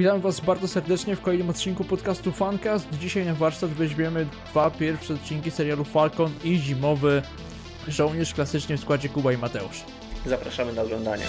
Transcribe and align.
Witam 0.00 0.20
Was 0.20 0.40
bardzo 0.40 0.68
serdecznie 0.68 1.16
w 1.16 1.20
kolejnym 1.20 1.50
odcinku 1.50 1.84
podcastu 1.84 2.32
Fancast. 2.32 2.88
Dzisiaj 2.98 3.26
na 3.26 3.34
warsztat 3.34 3.70
weźmiemy 3.70 4.26
dwa 4.50 4.70
pierwsze 4.70 5.14
odcinki 5.14 5.50
serialu 5.50 5.84
Falcon 5.84 6.32
i 6.44 6.58
zimowy 6.58 7.22
żołnierz 7.88 8.34
klasycznie 8.34 8.76
w 8.76 8.80
składzie 8.80 9.08
Kuba 9.08 9.32
i 9.32 9.36
Mateusz. 9.36 9.84
Zapraszamy 10.26 10.72
do 10.72 10.82
oglądania. 10.82 11.24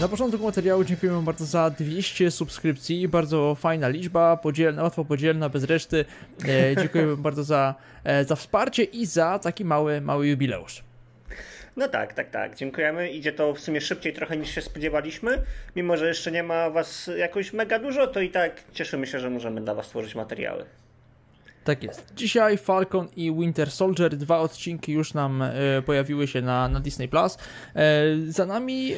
Na 0.00 0.08
początku 0.08 0.44
materiału 0.44 0.84
dziękujemy 0.84 1.22
bardzo 1.22 1.46
za 1.46 1.70
200 1.70 2.30
subskrypcji, 2.30 3.08
bardzo 3.08 3.54
fajna 3.54 3.88
liczba, 3.88 4.36
podzielna, 4.36 4.82
łatwo 4.82 5.04
podzielna, 5.04 5.48
bez 5.48 5.64
reszty. 5.64 6.04
E, 6.48 6.76
dziękujemy 6.76 7.16
bardzo 7.16 7.44
za, 7.44 7.74
e, 8.04 8.24
za 8.24 8.36
wsparcie 8.36 8.84
i 8.84 9.06
za 9.06 9.38
taki 9.38 9.64
mały, 9.64 10.00
mały 10.00 10.28
jubileusz. 10.28 10.91
No 11.76 11.88
tak, 11.88 12.14
tak, 12.14 12.30
tak. 12.30 12.56
Dziękujemy. 12.56 13.10
Idzie 13.10 13.32
to 13.32 13.54
w 13.54 13.60
sumie 13.60 13.80
szybciej 13.80 14.12
trochę 14.12 14.36
niż 14.36 14.54
się 14.54 14.62
spodziewaliśmy. 14.62 15.42
Mimo, 15.76 15.96
że 15.96 16.08
jeszcze 16.08 16.32
nie 16.32 16.42
ma 16.42 16.70
was 16.70 17.10
jakoś 17.16 17.52
mega 17.52 17.78
dużo, 17.78 18.06
to 18.06 18.20
i 18.20 18.30
tak 18.30 18.62
cieszymy 18.72 19.06
się, 19.06 19.18
że 19.18 19.30
możemy 19.30 19.60
dla 19.60 19.74
was 19.74 19.88
tworzyć 19.88 20.14
materiały. 20.14 20.64
Tak 21.64 21.82
jest. 21.82 22.12
Dzisiaj 22.16 22.58
Falcon 22.58 23.08
i 23.16 23.32
Winter 23.32 23.70
Soldier, 23.70 24.16
dwa 24.16 24.38
odcinki 24.40 24.92
już 24.92 25.14
nam 25.14 25.42
e, 25.42 25.52
pojawiły 25.86 26.26
się 26.26 26.42
na, 26.42 26.68
na 26.68 26.80
Disney 26.80 27.08
Plus. 27.08 27.38
E, 27.76 28.02
za 28.28 28.46
nami 28.46 28.92
e, 28.92 28.96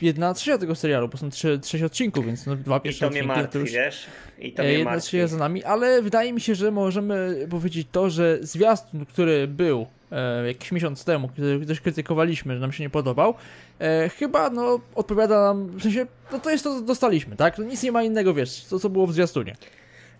jedna 0.00 0.34
trzecia 0.34 0.58
tego 0.58 0.74
serialu, 0.74 1.08
bo 1.08 1.18
są 1.18 1.30
trzy, 1.30 1.58
trzy 1.62 1.84
odcinków, 1.86 2.26
więc 2.26 2.46
no, 2.46 2.56
dwa 2.56 2.80
pierwsze 2.80 3.06
I 3.06 3.08
to 3.08 3.10
mnie 3.10 3.20
odcinki 3.20 3.38
martwi, 3.38 3.52
to 3.52 3.58
już. 3.58 3.72
wiesz? 3.72 4.06
I 4.38 4.52
to 4.52 4.62
E, 4.62 4.66
mnie 4.66 4.72
Jedna 4.74 4.90
martwi. 4.90 5.08
trzecia 5.08 5.26
za 5.26 5.36
nami, 5.36 5.64
ale 5.64 6.02
wydaje 6.02 6.32
mi 6.32 6.40
się, 6.40 6.54
że 6.54 6.70
możemy 6.70 7.46
powiedzieć 7.50 7.88
to, 7.92 8.10
że 8.10 8.38
zwiastun, 8.40 9.06
który 9.06 9.48
był 9.48 9.86
e, 10.12 10.46
jakiś 10.46 10.72
miesiąc 10.72 11.04
temu, 11.04 11.28
który 11.28 11.58
dość 11.66 11.80
krytykowaliśmy, 11.80 12.54
że 12.54 12.60
nam 12.60 12.72
się 12.72 12.84
nie 12.84 12.90
podobał, 12.90 13.34
e, 13.80 14.08
chyba 14.08 14.50
no 14.50 14.80
odpowiada 14.94 15.42
nam, 15.44 15.66
w 15.66 15.82
sensie, 15.82 16.06
no 16.32 16.38
to 16.38 16.50
jest 16.50 16.64
to, 16.64 16.74
co 16.80 16.82
dostaliśmy, 16.86 17.36
tak? 17.36 17.58
No, 17.58 17.64
nic 17.64 17.82
nie 17.82 17.92
ma 17.92 18.02
innego, 18.02 18.34
wiesz, 18.34 18.64
to 18.64 18.78
co 18.78 18.88
było 18.90 19.06
w 19.06 19.12
zwiastunie. 19.12 19.56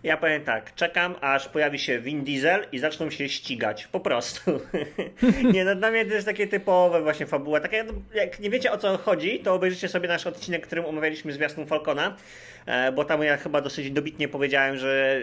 Ja 0.03 0.17
powiem 0.17 0.43
tak, 0.43 0.75
czekam 0.75 1.15
aż 1.21 1.49
pojawi 1.49 1.79
się 1.79 1.99
Vin 1.99 2.23
Diesel 2.23 2.65
i 2.71 2.79
zaczną 2.79 3.09
się 3.09 3.29
ścigać. 3.29 3.87
Po 3.87 3.99
prostu. 3.99 4.61
nie, 5.53 5.65
no 5.65 5.75
dla 5.75 5.91
mnie 5.91 6.05
to 6.05 6.13
jest 6.13 6.25
takie 6.25 6.47
typowe 6.47 7.01
właśnie 7.01 7.25
fabuła. 7.25 7.59
Takie, 7.59 7.83
no, 7.83 7.93
jak 8.13 8.39
nie 8.39 8.49
wiecie 8.49 8.71
o 8.71 8.77
co 8.77 8.97
chodzi, 8.97 9.39
to 9.39 9.53
obejrzyjcie 9.53 9.87
sobie 9.87 10.07
nasz 10.07 10.27
odcinek, 10.27 10.63
w 10.63 10.67
którym 10.67 10.85
omawialiśmy 10.85 11.33
zwiastun 11.33 11.65
Falcona, 11.65 12.17
e, 12.65 12.91
bo 12.91 13.05
tam 13.05 13.23
ja 13.23 13.37
chyba 13.37 13.61
dosyć 13.61 13.91
dobitnie 13.91 14.27
powiedziałem, 14.27 14.77
że 14.77 15.21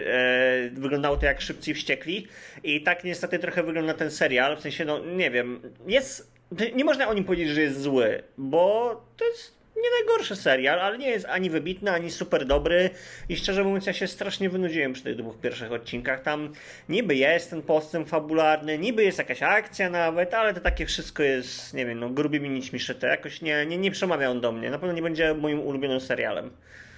e, 0.75 0.79
wyglądało 0.79 1.17
to 1.17 1.25
jak 1.25 1.41
szybcy 1.41 1.73
wściekli. 1.73 2.27
I 2.63 2.81
tak 2.81 3.03
niestety 3.03 3.39
trochę 3.39 3.63
wygląda 3.63 3.93
ten 3.93 4.11
serial. 4.11 4.57
W 4.57 4.61
sensie, 4.61 4.85
no 4.85 4.99
nie 4.99 5.31
wiem, 5.31 5.61
jest... 5.87 6.37
Nie 6.75 6.85
można 6.85 7.07
o 7.07 7.13
nim 7.13 7.23
powiedzieć, 7.23 7.49
że 7.49 7.61
jest 7.61 7.81
zły, 7.81 8.23
bo 8.37 8.95
to 9.17 9.25
jest 9.25 9.57
nie 9.83 9.89
najgorszy 9.99 10.35
serial, 10.35 10.79
ale 10.79 10.97
nie 10.97 11.09
jest 11.09 11.25
ani 11.25 11.49
wybitny, 11.49 11.91
ani 11.91 12.11
super 12.11 12.45
dobry. 12.45 12.89
I 13.29 13.35
szczerze 13.37 13.63
mówiąc, 13.63 13.85
ja 13.85 13.93
się 13.93 14.07
strasznie 14.07 14.49
wynudziłem 14.49 14.93
przy 14.93 15.03
tych 15.03 15.15
dwóch 15.15 15.39
pierwszych 15.39 15.71
odcinkach. 15.71 16.21
Tam 16.21 16.53
niby 16.89 17.15
jest 17.15 17.49
ten 17.49 17.61
postęp 17.61 18.07
fabularny, 18.09 18.77
niby 18.77 19.03
jest 19.03 19.17
jakaś 19.17 19.43
akcja 19.43 19.89
nawet, 19.89 20.33
ale 20.33 20.53
to 20.53 20.59
takie 20.59 20.85
wszystko 20.85 21.23
jest, 21.23 21.73
nie 21.73 21.85
wiem, 21.85 21.99
no 21.99 22.09
grubymi 22.09 22.49
nićmi 22.49 22.79
szyte. 22.79 23.07
Jakoś 23.07 23.41
nie, 23.41 23.65
nie, 23.65 23.77
nie 23.77 23.91
przemawia 23.91 24.29
on 24.31 24.41
do 24.41 24.51
mnie. 24.51 24.69
Na 24.69 24.79
pewno 24.79 24.93
nie 24.95 25.01
będzie 25.01 25.33
moim 25.33 25.59
ulubionym 25.59 25.99
serialem. 25.99 26.51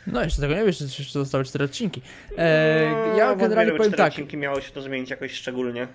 No 0.07 0.23
jeszcze 0.23 0.41
tego 0.41 0.55
nie 0.55 0.65
wiesz, 0.65 0.81
jeszcze 0.81 1.03
zostały 1.19 1.43
cztery 1.43 1.65
odcinki. 1.65 2.01
E, 2.37 2.91
No, 3.07 3.17
ja 3.17 3.35
generalnie 3.35 3.71
powiem 3.71 3.91
cztery 3.91 3.97
tak, 3.97 4.11
odcinki 4.13 4.37
miało 4.37 4.61
się 4.61 4.71
to 4.71 4.81
zmienić 4.81 5.09
jakoś 5.09 5.31
szczególnie. 5.33 5.87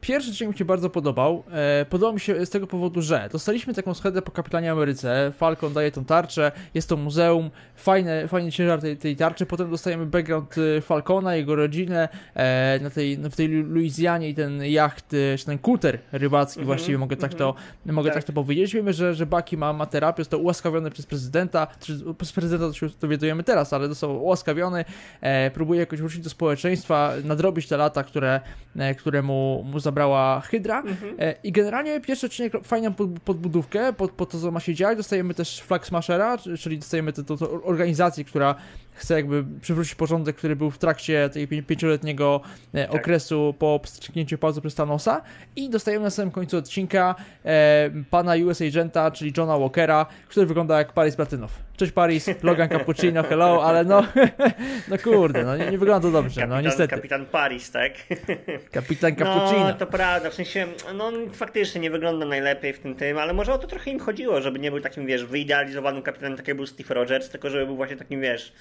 Pierwszy 0.00 0.30
odcinek 0.30 0.52
mi 0.54 0.58
się 0.58 0.64
bardzo 0.64 0.90
podobał. 0.90 1.44
E, 1.52 1.84
podobał 1.90 2.14
mi 2.14 2.20
się 2.20 2.46
z 2.46 2.50
tego 2.50 2.66
powodu, 2.66 3.02
że 3.02 3.28
dostaliśmy 3.32 3.74
taką 3.74 3.94
schedę 3.94 4.22
po 4.22 4.30
Kapitanie 4.30 4.72
Ameryce. 4.72 5.32
Falcon 5.36 5.72
daje 5.72 5.92
tą 5.92 6.04
tarczę, 6.04 6.52
jest 6.74 6.88
to 6.88 6.96
muzeum, 6.96 7.50
fajny, 7.76 8.28
fajny 8.28 8.52
ciężar 8.52 8.80
tej, 8.80 8.96
tej 8.96 9.16
tarczy. 9.16 9.46
Potem 9.46 9.70
dostajemy 9.70 10.06
background 10.06 10.54
e, 10.78 10.80
Falcona, 10.80 11.36
jego 11.36 11.56
rodzinę 11.56 12.08
e, 12.34 12.78
na 12.82 12.90
tej, 12.90 13.16
w 13.16 13.36
tej 13.36 13.48
Lu- 13.48 13.66
Luizjanie 13.72 14.28
i 14.28 14.34
ten 14.34 14.64
jacht, 14.64 15.14
e, 15.14 15.38
czy 15.38 15.46
ten 15.46 15.58
kuter 15.58 15.98
rybacki, 16.12 16.60
Mhm, 16.60 16.66
właściwie 16.66 16.98
mogę 16.98 17.16
tak 17.16 17.34
to, 17.34 17.54
mogę 17.86 18.08
Tak. 18.10 18.18
tak 18.18 18.24
to 18.24 18.32
powiedzieć. 18.32 18.74
Wiemy, 18.74 18.92
że, 18.92 19.14
że 19.14 19.26
Bucky 19.26 19.56
ma, 19.56 19.72
ma 19.72 19.86
terapię, 19.86 20.20
jest 20.20 20.30
to 20.30 20.38
ułaskawione 20.38 20.90
przez 20.90 21.06
prezydenta, 21.06 21.66
przez 22.18 22.32
prezydenta 22.32 22.66
to 22.66 22.72
się 22.72 22.86
dowiadujemy 23.00 23.42
teraz, 23.44 23.72
ale 23.72 23.88
został 23.88 24.24
ułaskawiony, 24.24 24.84
e, 25.20 25.50
próbuje 25.50 25.80
jakoś 25.80 26.00
wrócić 26.00 26.20
do 26.20 26.30
społeczeństwa, 26.30 27.12
nadrobić 27.24 27.68
te 27.68 27.76
lata, 27.76 28.02
które, 28.04 28.40
które 28.98 29.22
mu, 29.22 29.64
mu 29.70 29.80
zabrała 29.80 30.40
Hydra. 30.40 30.82
E, 31.18 31.34
I 31.42 31.52
generalnie 31.52 32.00
pierwszy 32.00 32.26
odcinek 32.26 32.52
fajną 32.64 32.94
pod, 32.94 33.10
podbudówkę 33.24 33.92
pod, 33.92 34.10
pod 34.10 34.30
to, 34.30 34.40
co 34.40 34.50
ma 34.50 34.60
się 34.60 34.74
dziać. 34.74 34.96
Dostajemy 34.96 35.34
też 35.34 35.60
Flag 35.60 35.86
Smashera, 35.86 36.38
czy- 36.38 36.58
czyli 36.58 36.78
dostajemy 36.78 37.12
tę 37.12 37.22
organizację, 37.64 38.24
która 38.24 38.54
chce 39.00 39.14
jakby 39.14 39.44
przywrócić 39.60 39.94
porządek, 39.94 40.36
który 40.36 40.56
był 40.56 40.70
w 40.70 40.78
trakcie 40.78 41.28
tej 41.32 41.48
pię- 41.48 41.62
pięcioletniego 41.62 42.40
e, 42.74 42.86
Tak. 42.86 42.94
okresu 43.00 43.54
po 43.58 43.80
strzyknięciu 43.84 44.38
pauzy 44.38 44.60
przez 44.60 44.74
Thanosa. 44.74 45.22
I 45.56 45.70
dostajemy 45.70 46.04
na 46.04 46.10
samym 46.10 46.30
końcu 46.30 46.56
odcinka 46.56 47.14
e, 47.44 47.90
pana 48.10 48.34
US 48.46 48.62
Agenta, 48.62 49.10
czyli 49.10 49.32
Johna 49.36 49.58
Walkera, 49.58 50.06
który 50.28 50.46
wygląda 50.46 50.78
jak 50.78 50.92
Paris 50.92 51.16
Platynow. 51.16 51.50
Cześć 51.76 51.92
Paris, 51.92 52.28
Logan 52.42 52.68
Cappuccino, 52.78 53.22
hello, 53.22 53.64
ale 53.64 53.84
no, 53.84 54.02
no 54.88 54.98
kurde, 54.98 55.44
no 55.44 55.56
nie, 55.56 55.70
nie 55.70 55.78
wygląda 55.78 56.08
to 56.08 56.12
dobrze, 56.12 56.40
Kapitan, 56.40 56.50
no 56.50 56.60
niestety. 56.60 56.94
kapitan 56.96 57.26
Paris, 57.26 57.70
tak? 57.70 57.92
Kapitan 58.70 59.16
Cappuccino. 59.18 59.64
No, 59.64 59.74
to 59.74 59.86
prawda, 59.86 60.30
w 60.30 60.34
sensie, 60.34 60.66
no 60.94 61.06
on 61.06 61.30
faktycznie 61.30 61.80
nie 61.80 61.90
wygląda 61.90 62.26
najlepiej 62.26 62.72
w 62.72 62.78
tym 62.78 62.94
tym, 62.94 63.18
ale 63.18 63.32
może 63.32 63.52
o 63.54 63.58
to 63.58 63.66
trochę 63.66 63.90
im 63.90 63.98
chodziło, 64.00 64.40
żeby 64.40 64.58
nie 64.58 64.70
był 64.70 64.80
takim, 64.80 65.06
wiesz, 65.06 65.24
wyidealizowanym 65.24 66.02
kapitanem, 66.02 66.36
tak 66.36 66.48
jak 66.48 66.56
był 66.56 66.66
Steve 66.66 66.94
Rogers, 66.94 67.28
tylko 67.28 67.50
żeby 67.50 67.66
był 67.66 67.76
właśnie 67.76 67.96
takim, 67.96 68.20
wiesz, 68.20 68.52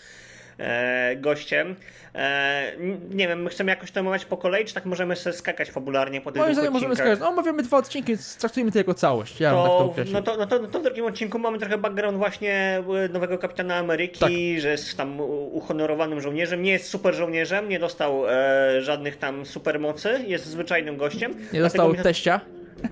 gościem. 1.17 1.75
E, 2.15 2.71
nie 3.11 3.27
wiem, 3.27 3.43
my 3.43 3.49
chcemy 3.49 3.71
jakoś 3.71 3.91
to 3.91 3.99
omawiać 3.99 4.25
po 4.25 4.37
kolei, 4.37 4.65
czy 4.65 4.73
tak 4.73 4.85
możemy 4.85 5.15
sobie 5.15 5.33
skakać 5.35 5.71
fabularnie 5.71 6.21
po 6.21 6.31
tych 6.31 6.41
Moim 6.41 6.53
zdaniem 6.53 6.73
możemy 6.73 6.95
skojarzyć. 6.95 7.21
No, 7.21 7.29
omawiamy 7.29 7.63
dwa 7.63 7.77
odcinki, 7.77 8.07
więc 8.07 8.37
traktujmy 8.37 8.71
to 8.71 8.77
jako 8.77 8.93
całość. 8.93 9.39
Ja 9.39 9.51
bym 9.53 9.59
tak 9.63 9.69
to 9.71 9.93
To, 10.05 10.11
no, 10.11 10.21
to, 10.21 10.37
no, 10.37 10.47
to, 10.47 10.59
no 10.59 10.67
to 10.67 10.79
w 10.79 10.83
drugim 10.83 11.05
odcinku 11.05 11.39
mamy 11.39 11.59
trochę 11.59 11.77
background 11.77 12.17
właśnie 12.17 12.81
e, 13.05 13.09
nowego 13.09 13.37
kapitana 13.37 13.75
Ameryki, 13.75 14.19
Tak. 14.19 14.31
że 14.57 14.69
jest 14.69 14.97
tam 14.97 15.19
uhonorowanym 15.51 16.21
żołnierzem. 16.21 16.61
Nie 16.63 16.71
jest 16.71 16.85
super 16.89 17.15
żołnierzem, 17.15 17.69
nie 17.69 17.79
dostał 17.79 18.29
e, 18.29 18.81
żadnych 18.81 19.17
tam 19.17 19.45
supermocy, 19.45 20.19
jest 20.27 20.45
zwyczajnym 20.45 20.97
gościem. 20.97 21.33
Nie 21.53 21.59
dostał 21.61 21.95
to- 21.95 22.03
teścia. 22.03 22.41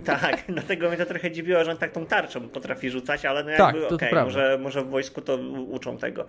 Tak, 0.05 0.43
dlatego 0.49 0.87
mnie 0.87 0.97
to 0.97 1.05
trochę 1.05 1.31
dziwiło, 1.31 1.63
że 1.63 1.71
on 1.71 1.77
tak 1.77 1.91
tą 1.91 2.05
tarczą 2.05 2.49
potrafi 2.49 2.89
rzucać, 2.89 3.25
ale 3.25 3.43
no 3.43 3.49
Tak, 3.57 3.75
jakby 3.75 3.89
to 3.89 3.95
okej, 3.95 4.09
prawda. 4.09 4.25
może, 4.25 4.57
może 4.61 4.81
w 4.81 4.89
wojsku 4.89 5.21
to 5.21 5.35
uczą 5.69 5.97
tego. 5.97 6.25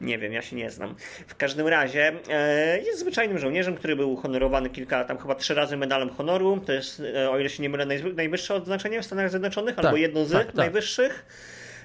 Nie 0.00 0.18
wiem, 0.18 0.32
ja 0.32 0.42
się 0.42 0.56
nie 0.56 0.70
znam. 0.70 0.94
W 1.26 1.36
każdym 1.36 1.68
razie 1.68 2.12
e, 2.28 2.78
jest 2.78 2.98
zwyczajnym 3.00 3.38
żołnierzem, 3.38 3.74
który 3.74 3.96
był 3.96 4.12
uhonorowany 4.12 4.70
kilka, 4.70 5.04
tam 5.04 5.18
chyba 5.18 5.34
trzy 5.34 5.54
razy 5.54 5.76
medalem 5.76 6.10
honoru. 6.10 6.60
To 6.66 6.72
jest, 6.72 7.02
e, 7.16 7.30
o 7.30 7.38
ile 7.38 7.50
się 7.50 7.62
nie 7.62 7.68
mylę, 7.68 7.86
najwyższe 8.14 8.54
odznaczenie 8.54 9.02
w 9.02 9.06
Stanach 9.06 9.30
Zjednoczonych, 9.30 9.78
albo 9.78 9.96
jedno 9.96 10.24
z 10.24 10.32
tak, 10.32 10.46
tak. 10.46 10.54
najwyższych. 10.54 11.24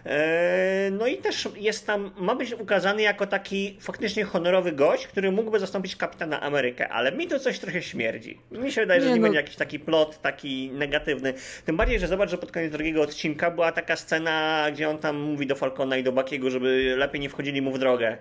E, 0.06 0.90
No 0.92 1.08
i 1.08 1.18
też 1.18 1.50
jest 1.58 1.88
tam, 1.88 2.12
ma 2.18 2.36
być 2.36 2.54
ukazany 2.54 3.02
jako 3.02 3.28
taki 3.28 3.78
faktycznie 3.80 4.24
honorowy 4.24 4.72
gość, 4.72 5.08
który 5.08 5.32
mógłby 5.32 5.60
zastąpić 5.60 5.96
kapitana 5.96 6.42
Amerykę, 6.42 6.90
ale 6.90 7.12
mi 7.12 7.28
to 7.28 7.40
coś 7.40 7.60
trochę 7.60 7.82
śmierdzi. 7.82 8.40
Mi 8.52 8.72
się 8.72 8.82
wydaje, 8.82 9.02
że 9.02 9.08
Nie, 9.08 9.14
nie 9.14 9.20
no- 9.20 9.24
będzie 9.24 9.38
jakiś 9.40 9.56
taki 9.56 9.80
plot, 9.80 10.22
taki 10.22 10.72
negatywny. 10.74 11.34
Tym 11.66 11.78
bardziej, 11.78 12.00
że 12.00 12.08
zobacz, 12.08 12.30
że 12.30 12.38
pod 12.38 12.52
koniec 12.52 12.72
drugiego 12.72 13.02
odcinka 13.02 13.52
była 13.52 13.72
taka 13.72 13.96
scena, 13.96 14.66
gdzie 14.74 14.90
on 14.90 14.98
tam 14.98 15.20
mówi 15.22 15.48
do 15.48 15.56
Falcona 15.56 15.98
i 15.98 16.04
do 16.04 16.12
Bakiego, 16.12 16.50
żeby 16.50 16.96
lepiej 16.98 17.22
nie 17.22 17.30
wchodzili 17.30 17.62
mu 17.62 17.72
w 17.72 17.80
drogę. 17.80 18.18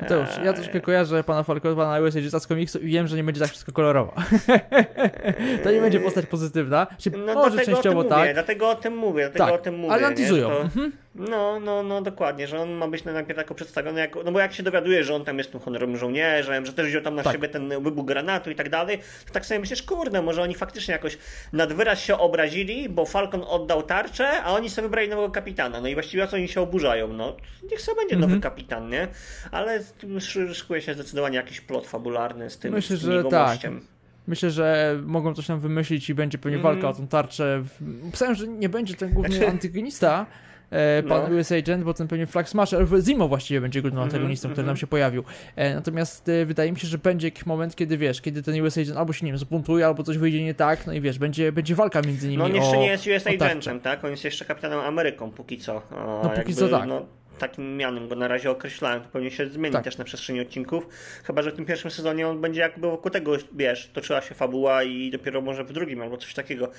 Mateusz, 0.00 0.28
ja 0.44 0.52
troszkę 0.52 0.80
kojarzę 0.80 1.24
pana 1.24 1.42
Falcona, 1.42 1.76
pana 1.76 1.92
Agenta 1.94 2.40
z 2.40 2.46
komiksu 2.46 2.78
i 2.78 2.86
wiem, 2.86 3.06
że 3.06 3.16
nie 3.16 3.24
będzie 3.24 3.40
tak 3.40 3.50
wszystko 3.50 3.72
kolorowo. 3.72 4.14
to 5.64 5.70
nie 5.70 5.80
będzie 5.80 6.00
postać 6.00 6.26
pozytywna. 6.26 6.86
Czy 6.98 7.10
No 7.10 7.34
może 7.34 7.64
częściowo 7.64 7.96
mówię, 8.02 8.08
tak. 8.08 8.32
dlatego 8.34 8.70
o 8.70 8.74
tym 8.74 8.96
mówię, 8.96 9.22
dlatego 9.22 9.44
Tak, 9.44 9.54
o 9.54 9.58
tym 9.58 9.74
mówię. 9.78 9.92
ale 9.92 10.00
nie? 10.02 10.06
antyzują. 10.08 10.48
To- 10.48 10.60
Mhm. 10.62 10.92
No, 11.18 11.60
no, 11.60 11.82
no, 11.82 12.02
dokładnie, 12.02 12.46
że 12.46 12.58
on 12.60 12.70
ma 12.72 12.88
być 12.88 13.04
najpierw 13.04 13.38
jako 13.38 13.54
przedstawiony 13.54 14.00
jako, 14.00 14.22
no 14.22 14.32
bo 14.32 14.40
jak 14.40 14.52
się 14.52 14.62
dowiaduje, 14.62 15.04
że 15.04 15.14
on 15.14 15.24
tam 15.24 15.38
jest 15.38 15.50
tym 15.52 15.60
honorowym 15.60 15.96
żołnierzem, 15.96 16.66
że 16.66 16.72
też 16.72 16.86
wziął 16.86 17.02
tam 17.02 17.14
na 17.14 17.22
Tak. 17.22 17.32
siebie 17.32 17.48
ten 17.48 17.68
wybuch 17.82 18.06
granatu 18.06 18.50
i 18.50 18.54
tak 18.54 18.68
dalej, 18.70 18.98
to 19.26 19.32
tak 19.32 19.46
sobie 19.46 19.60
myślisz, 19.60 19.82
kurde, 19.82 20.22
może 20.22 20.42
oni 20.42 20.54
faktycznie 20.54 20.92
jakoś 20.92 21.18
nad 21.52 21.72
wyraz 21.72 22.00
się 22.00 22.18
obrazili, 22.18 22.88
bo 22.88 23.04
Falcon 23.06 23.42
oddał 23.48 23.82
tarczę, 23.82 24.42
a 24.42 24.52
oni 24.54 24.70
sobie 24.70 24.88
wybrali 24.88 25.08
nowego 25.08 25.30
kapitana, 25.30 25.80
no 25.80 25.88
i 25.88 25.94
właściwie 25.94 26.24
o 26.24 26.26
co 26.26 26.36
oni 26.36 26.48
się 26.48 26.60
oburzają, 26.60 27.12
no, 27.12 27.36
niech 27.70 27.80
sobie 27.80 27.96
będzie 27.96 28.14
Mhm. 28.14 28.30
nowy 28.30 28.42
kapitan, 28.42 28.88
nie? 28.88 29.08
Ale 29.50 29.80
szy- 30.20 30.54
szykuje 30.54 30.82
się 30.82 30.94
zdecydowanie 30.94 31.36
jakiś 31.36 31.60
plot 31.60 31.86
fabularny 31.86 32.50
z 32.50 32.58
tym, 32.58 32.74
Myślę, 32.74 32.96
z 32.96 33.00
tym 33.00 33.12
że 33.12 33.24
tak. 33.24 33.58
Myślę, 34.28 34.50
że 34.50 34.98
mogą 35.04 35.34
coś 35.34 35.46
tam 35.46 35.60
wymyślić 35.60 36.10
i 36.10 36.14
będzie 36.14 36.38
pewnie 36.38 36.58
walka 36.58 36.88
o 36.88 36.92
tą 36.94 37.08
tarczę. 37.08 37.62
Pisałem, 38.12 38.34
że 38.34 38.48
nie 38.48 38.68
będzie 38.68 38.94
ten 38.94 39.12
główny 39.12 39.36
Znaczy- 39.36 39.50
antygonista, 39.50 40.26
pan 41.08 41.32
no. 41.32 41.36
US 41.38 41.52
Agent, 41.52 41.84
bo 41.84 41.94
ten 41.94 42.08
pewnie 42.08 42.26
Flag 42.26 42.48
Smasher, 42.48 42.86
Zimo 43.02 43.28
właściwie 43.28 43.60
będzie 43.60 43.82
głównym 43.82 43.98
mm 43.98 44.10
-hmm, 44.10 44.14
antagonistą, 44.14 44.48
który 44.48 44.62
mm 44.62 44.64
-hmm. 44.64 44.68
nam 44.68 44.76
się 44.76 44.86
pojawił. 44.86 45.24
E, 45.56 45.74
natomiast 45.74 46.28
e, 46.28 46.46
wydaje 46.46 46.72
mi 46.72 46.80
się, 46.80 46.88
że 46.88 46.98
będzie 46.98 47.26
jakiś 47.26 47.46
moment, 47.46 47.76
kiedy 47.76 47.98
wiesz, 47.98 48.20
kiedy 48.20 48.42
ten 48.42 48.62
US 48.62 48.78
Agent 48.78 48.96
albo 48.96 49.12
się, 49.12 49.26
nie 49.26 49.32
wiem, 49.32 49.38
zbuntuje, 49.38 49.86
albo 49.86 50.02
coś 50.02 50.18
wyjdzie 50.18 50.44
nie 50.44 50.54
tak, 50.54 50.86
no 50.86 50.92
i 50.92 51.00
wiesz, 51.00 51.18
będzie, 51.18 51.52
będzie 51.52 51.74
walka 51.74 52.02
między 52.02 52.28
nimi 52.28 52.38
No 52.38 52.44
on 52.44 52.54
jeszcze 52.54 52.76
o, 52.76 52.80
nie 52.80 52.86
jest 52.86 53.06
US 53.06 53.26
Agentem, 53.26 53.80
tak? 53.80 54.04
On 54.04 54.10
jest 54.10 54.24
jeszcze 54.24 54.44
Kapitanem 54.44 54.78
Ameryką 54.78 55.30
póki 55.30 55.58
co. 55.58 55.76
O, 55.76 56.20
no 56.22 56.28
póki 56.28 56.36
jakby, 56.36 56.54
co 56.54 56.68
tak. 56.68 56.88
No, 56.88 57.06
takim 57.38 57.76
mianem 57.76 58.08
go 58.08 58.14
na 58.14 58.28
razie 58.28 58.50
określałem, 58.50 59.02
to 59.02 59.08
pewnie 59.08 59.30
się 59.30 59.46
zmieni 59.46 59.72
tak. 59.72 59.84
też 59.84 59.98
na 59.98 60.04
przestrzeni 60.04 60.40
odcinków, 60.40 60.88
chyba, 61.24 61.42
że 61.42 61.50
w 61.50 61.54
tym 61.54 61.64
pierwszym 61.64 61.90
sezonie 61.90 62.28
on 62.28 62.40
będzie 62.40 62.60
jakby 62.60 62.90
wokół 62.90 63.10
tego, 63.10 63.32
wiesz, 63.52 63.90
toczyła 63.92 64.22
się 64.22 64.34
fabuła 64.34 64.82
i 64.82 65.10
dopiero 65.10 65.40
może 65.40 65.64
w 65.64 65.72
drugim 65.72 66.02
albo 66.02 66.16
coś 66.16 66.34
takiego 66.34 66.70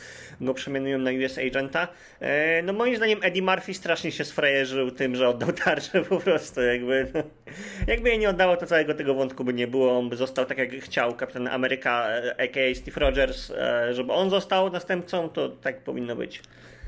go 0.42 0.54
przemianują 0.54 1.00
na 1.00 1.12
US 1.12 1.38
Agenta. 1.38 1.88
E, 2.20 2.62
no 2.62 2.74
moim 2.74 2.96
zdaniem 2.96 3.20
Eddie 3.24 3.42
Murphy 3.42 3.74
strasznie 3.74 4.12
się 4.12 4.26
sfrajerzył 4.26 4.92
tym, 4.92 5.16
że 5.16 5.30
oddał 5.30 5.52
tarczę 5.52 6.02
po 6.10 6.18
prostu, 6.18 6.62
jakby 6.62 7.08
no, 7.14 7.24
jakby 7.88 8.10
jej 8.10 8.20
nie 8.20 8.30
oddało, 8.30 8.58
to 8.58 8.66
całego 8.66 8.94
tego 8.94 9.14
wątku 9.14 9.44
by 9.44 9.54
nie 9.54 9.68
było, 9.68 9.98
on 9.98 10.10
by 10.10 10.16
został 10.16 10.46
tak 10.46 10.58
jak 10.58 10.72
chciał 10.72 11.16
Kapitan 11.16 11.48
Ameryka, 11.48 12.08
a.k.a. 12.38 12.64
E, 12.64 12.76
Steve 12.76 13.00
Rogers, 13.00 13.52
e, 13.52 13.94
żeby 13.94 14.14
on 14.14 14.30
został 14.30 14.72
następcą, 14.72 15.30
to 15.30 15.50
tak 15.50 15.84
powinno 15.84 16.16
być. 16.16 16.42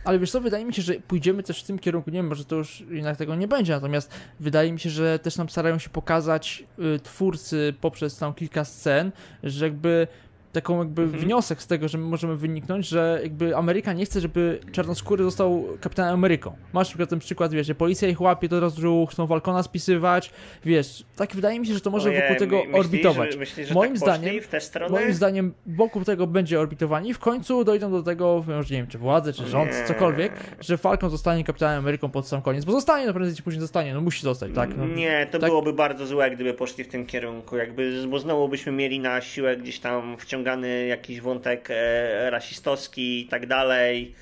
Ale 0.03 0.19
wiesz 0.19 0.31
co, 0.31 0.41
wydaje 0.41 0.65
mi 0.65 0.73
się, 0.73 0.81
że 0.81 0.93
pójdziemy 0.93 1.43
też 1.43 1.63
w 1.63 1.67
tym 1.67 1.79
kierunku, 1.79 2.09
nie 2.09 2.19
wiem, 2.19 2.27
może 2.27 2.45
to 2.45 2.55
już 2.55 2.83
jednak 2.89 3.17
tego 3.17 3.35
nie 3.35 3.47
będzie, 3.47 3.73
natomiast 3.73 4.11
wydaje 4.39 4.71
mi 4.71 4.79
się, 4.79 4.89
że 4.89 5.19
też 5.19 5.37
nam 5.37 5.49
starają 5.49 5.79
się 5.79 5.89
pokazać 5.89 6.63
y, 6.95 6.99
twórcy 6.99 7.73
poprzez 7.81 8.17
tam 8.17 8.33
kilka 8.33 8.65
scen, 8.65 9.11
że 9.43 9.65
jakby 9.65 10.07
taką 10.51 10.79
jakby 10.79 11.01
mhm. 11.01 11.23
wniosek 11.23 11.61
z 11.61 11.67
tego, 11.67 11.87
że 11.87 11.97
my 11.97 12.05
możemy 12.05 12.35
wyniknąć, 12.35 12.87
że 12.87 13.19
jakby 13.23 13.55
Ameryka 13.55 13.93
nie 13.93 14.05
chce, 14.05 14.21
żeby 14.21 14.59
czarnoskóry 14.71 15.23
został 15.23 15.67
kapitanem 15.81 16.13
Ameryką. 16.13 16.55
Masz 16.73 16.87
na 16.87 16.89
przykład 16.89 17.09
ten 17.09 17.19
przykład, 17.19 17.53
wiesz, 17.53 17.67
że 17.67 17.75
policja 17.75 18.09
ich 18.09 18.21
łapie, 18.21 18.49
to 18.49 18.55
od 18.55 18.63
razu 18.63 19.07
chcą 19.11 19.27
Falcona 19.27 19.63
spisywać, 19.63 20.31
wiesz, 20.65 21.03
tak 21.15 21.35
wydaje 21.35 21.59
mi 21.59 21.67
się, 21.67 21.73
że 21.73 21.81
to 21.81 21.89
może 21.89 22.11
wokół 22.11 22.35
tego 22.35 22.57
myślisz, 22.57 22.75
orbitować. 22.75 23.31
Że, 23.31 23.39
myślisz, 23.39 23.67
że 23.67 23.73
moim 23.73 23.91
tak 23.91 23.99
zdaniem, 23.99 24.41
w 24.41 24.47
tę 24.47 24.61
stronę? 24.61 24.91
moim 24.91 25.13
zdaniem 25.13 25.53
wokół 25.67 26.03
tego 26.03 26.27
będzie 26.27 26.59
orbitowanie 26.59 27.09
i 27.09 27.13
w 27.13 27.19
końcu 27.19 27.63
dojdą 27.63 27.91
do 27.91 28.03
tego, 28.03 28.45
już 28.57 28.69
nie 28.69 28.77
wiem, 28.77 28.87
czy 28.87 28.97
władze, 28.97 29.33
czy 29.33 29.47
rząd, 29.47 29.71
nie. 29.71 29.85
cokolwiek, 29.85 30.33
że 30.59 30.77
Falcon 30.77 31.09
zostanie 31.09 31.43
kapitanem 31.43 31.79
Ameryką 31.79 32.09
pod 32.09 32.27
sam 32.27 32.41
koniec, 32.41 32.65
bo 32.65 32.71
zostanie, 32.71 33.05
no 33.07 33.13
prędzej 33.13 33.35
czy 33.35 33.43
później 33.43 33.61
zostanie, 33.61 33.93
no 33.93 34.01
musi 34.01 34.23
zostać, 34.23 34.51
tak? 34.55 34.77
No, 34.77 34.87
nie, 34.87 35.27
to 35.31 35.39
tak? 35.39 35.49
byłoby 35.49 35.73
bardzo 35.73 36.05
złe, 36.05 36.31
gdyby 36.31 36.53
poszli 36.53 36.83
w 36.83 36.87
tym 36.87 37.05
kierunku, 37.05 37.57
jakby, 37.57 38.07
bo 38.07 38.19
znowu 38.19 38.49
byśmy 38.49 38.71
mieli 38.71 38.99
na 38.99 39.21
siłę 39.21 39.57
gdzieś 39.57 39.79
tam 39.79 40.17
wciągany 40.39 40.87
jakiś 40.87 41.21
wątek 41.21 41.67
e, 41.71 42.29
rasistowski 42.29 43.21
i 43.21 43.27
tak 43.27 43.47
dalej. 43.47 44.15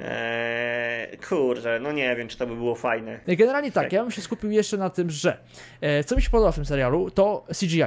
Eee, 0.00 1.18
kurczę, 1.28 1.80
no 1.82 1.92
nie 1.92 2.16
wiem, 2.16 2.28
czy 2.28 2.38
to 2.38 2.46
by 2.46 2.56
było 2.56 2.74
fajne. 2.74 3.20
Generalnie 3.26 3.72
tak, 3.72 3.92
ja 3.92 4.02
bym 4.02 4.10
się 4.10 4.22
skupił 4.22 4.50
jeszcze 4.50 4.76
na 4.76 4.90
tym, 4.90 5.10
że 5.10 5.38
e, 5.80 6.04
co 6.04 6.16
mi 6.16 6.22
się 6.22 6.30
podoba 6.30 6.52
w 6.52 6.54
tym 6.54 6.64
serialu, 6.64 7.10
to 7.10 7.44
CGI. 7.60 7.82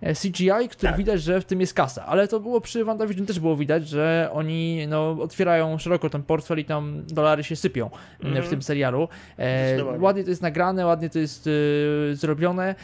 E, 0.00 0.14
CGI, 0.14 0.68
który 0.70 0.90
tak. 0.90 0.96
widać, 0.96 1.22
że 1.22 1.40
w 1.40 1.44
tym 1.44 1.60
jest 1.60 1.74
kasa, 1.74 2.06
ale 2.06 2.28
to 2.28 2.40
było 2.40 2.60
przy 2.60 2.84
WandaVision 2.84 3.26
też 3.26 3.40
było 3.40 3.56
widać, 3.56 3.88
że 3.88 4.30
oni 4.32 4.86
no, 4.88 5.10
otwierają 5.10 5.78
szeroko 5.78 6.10
ten 6.10 6.22
portfel 6.22 6.58
i 6.58 6.64
tam 6.64 7.02
dolary 7.06 7.44
się 7.44 7.56
sypią 7.56 7.86
mm 7.86 7.98
-hmm. 7.98 8.22
w 8.22 8.26
mhm. 8.26 8.46
tym 8.48 8.62
serialu. 8.62 9.08
E, 9.38 9.76
ładnie 9.98 10.24
to 10.24 10.30
jest 10.30 10.42
nagrane, 10.42 10.86
ładnie 10.86 11.10
to 11.10 11.18
jest 11.18 11.46
e, 11.46 12.14
zrobione, 12.14 12.74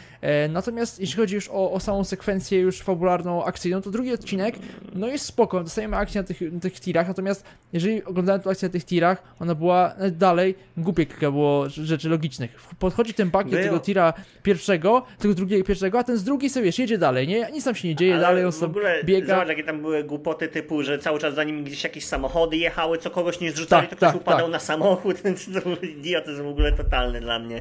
natomiast 0.48 1.00
jeśli 1.00 1.16
chodzi 1.16 1.34
już 1.34 1.48
o, 1.48 1.72
o, 1.72 1.80
samą 1.80 2.04
sekwencję 2.04 2.60
już 2.60 2.82
fabularną, 2.82 3.44
akcyjną, 3.44 3.82
to 3.82 3.90
drugi 3.90 4.12
odcinek, 4.12 4.54
no 4.94 5.08
jest 5.08 5.24
spoko, 5.24 5.62
dostajemy 5.62 5.96
akcję 5.96 6.20
na 6.20 6.26
tych, 6.26 6.52
na 6.52 6.60
tych 6.60 6.80
tirach, 6.80 7.08
natomiast 7.08 7.44
jeżeli 7.72 8.04
oglądałem 8.04 8.42
tę 8.42 8.50
akcję 8.50 8.65
na 8.66 8.72
tych 8.72 8.84
tirach, 8.84 9.22
ona 9.40 9.54
była 9.54 9.94
dalej, 10.12 10.54
głupie 10.76 11.06
kilka 11.06 11.30
było 11.30 11.68
rzeczy 11.68 12.08
logicznych. 12.08 12.50
Podchodzi 12.78 13.14
ten 13.14 13.30
pakiet 13.30 13.62
tego 13.62 13.80
tira 13.80 14.12
pierwszego, 14.42 15.06
tego 15.18 15.34
drugiego 15.34 15.64
pierwszego, 15.64 15.98
a 15.98 16.04
ten 16.04 16.16
z 16.16 16.24
drugiej 16.24 16.50
sobie 16.50 16.64
wiesz, 16.64 16.78
jedzie 16.78 16.98
dalej, 16.98 17.28
nie? 17.28 17.48
Nic 17.52 17.64
tam 17.64 17.74
się 17.74 17.88
nie 17.88 17.94
dzieje, 17.94 18.12
Ale 18.12 18.22
dalej 18.22 18.44
on 18.44 18.52
w 18.52 18.62
ogóle, 18.62 19.04
biega. 19.04 19.34
Zobacz, 19.34 19.48
jakie 19.48 19.64
tam 19.64 19.80
były 19.80 20.04
głupoty 20.04 20.48
typu, 20.48 20.82
że 20.82 20.98
cały 20.98 21.18
czas 21.18 21.34
za 21.34 21.44
nim 21.44 21.64
gdzieś 21.64 21.84
jakieś 21.84 22.04
samochody 22.04 22.56
jechały, 22.56 22.98
co 22.98 23.10
kogoś 23.10 23.40
nie 23.40 23.52
zrzucali, 23.52 23.88
tak, 23.88 23.90
to 23.90 23.96
ktoś 23.96 24.12
tak, 24.12 24.20
upadał 24.20 24.46
tak. 24.46 24.52
na 24.52 24.58
samochód, 24.58 25.16
idiotyzm 25.98 26.44
w 26.44 26.48
ogóle 26.48 26.72
totalny 26.72 27.20
dla 27.20 27.38
mnie. 27.38 27.60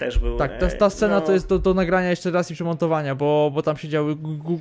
Też 0.00 0.18
był. 0.18 0.36
Tak, 0.36 0.58
ta, 0.58 0.68
ta 0.68 0.90
scena 0.90 1.14
no... 1.14 1.20
to 1.20 1.32
jest 1.32 1.48
do, 1.48 1.58
do 1.58 1.74
nagrania 1.74 2.10
jeszcze 2.10 2.30
raz 2.30 2.50
i 2.50 2.54
przemontowania, 2.54 3.14
bo, 3.14 3.50
bo 3.54 3.62
tam 3.62 3.76
się 3.76 3.88
działy 3.88 4.16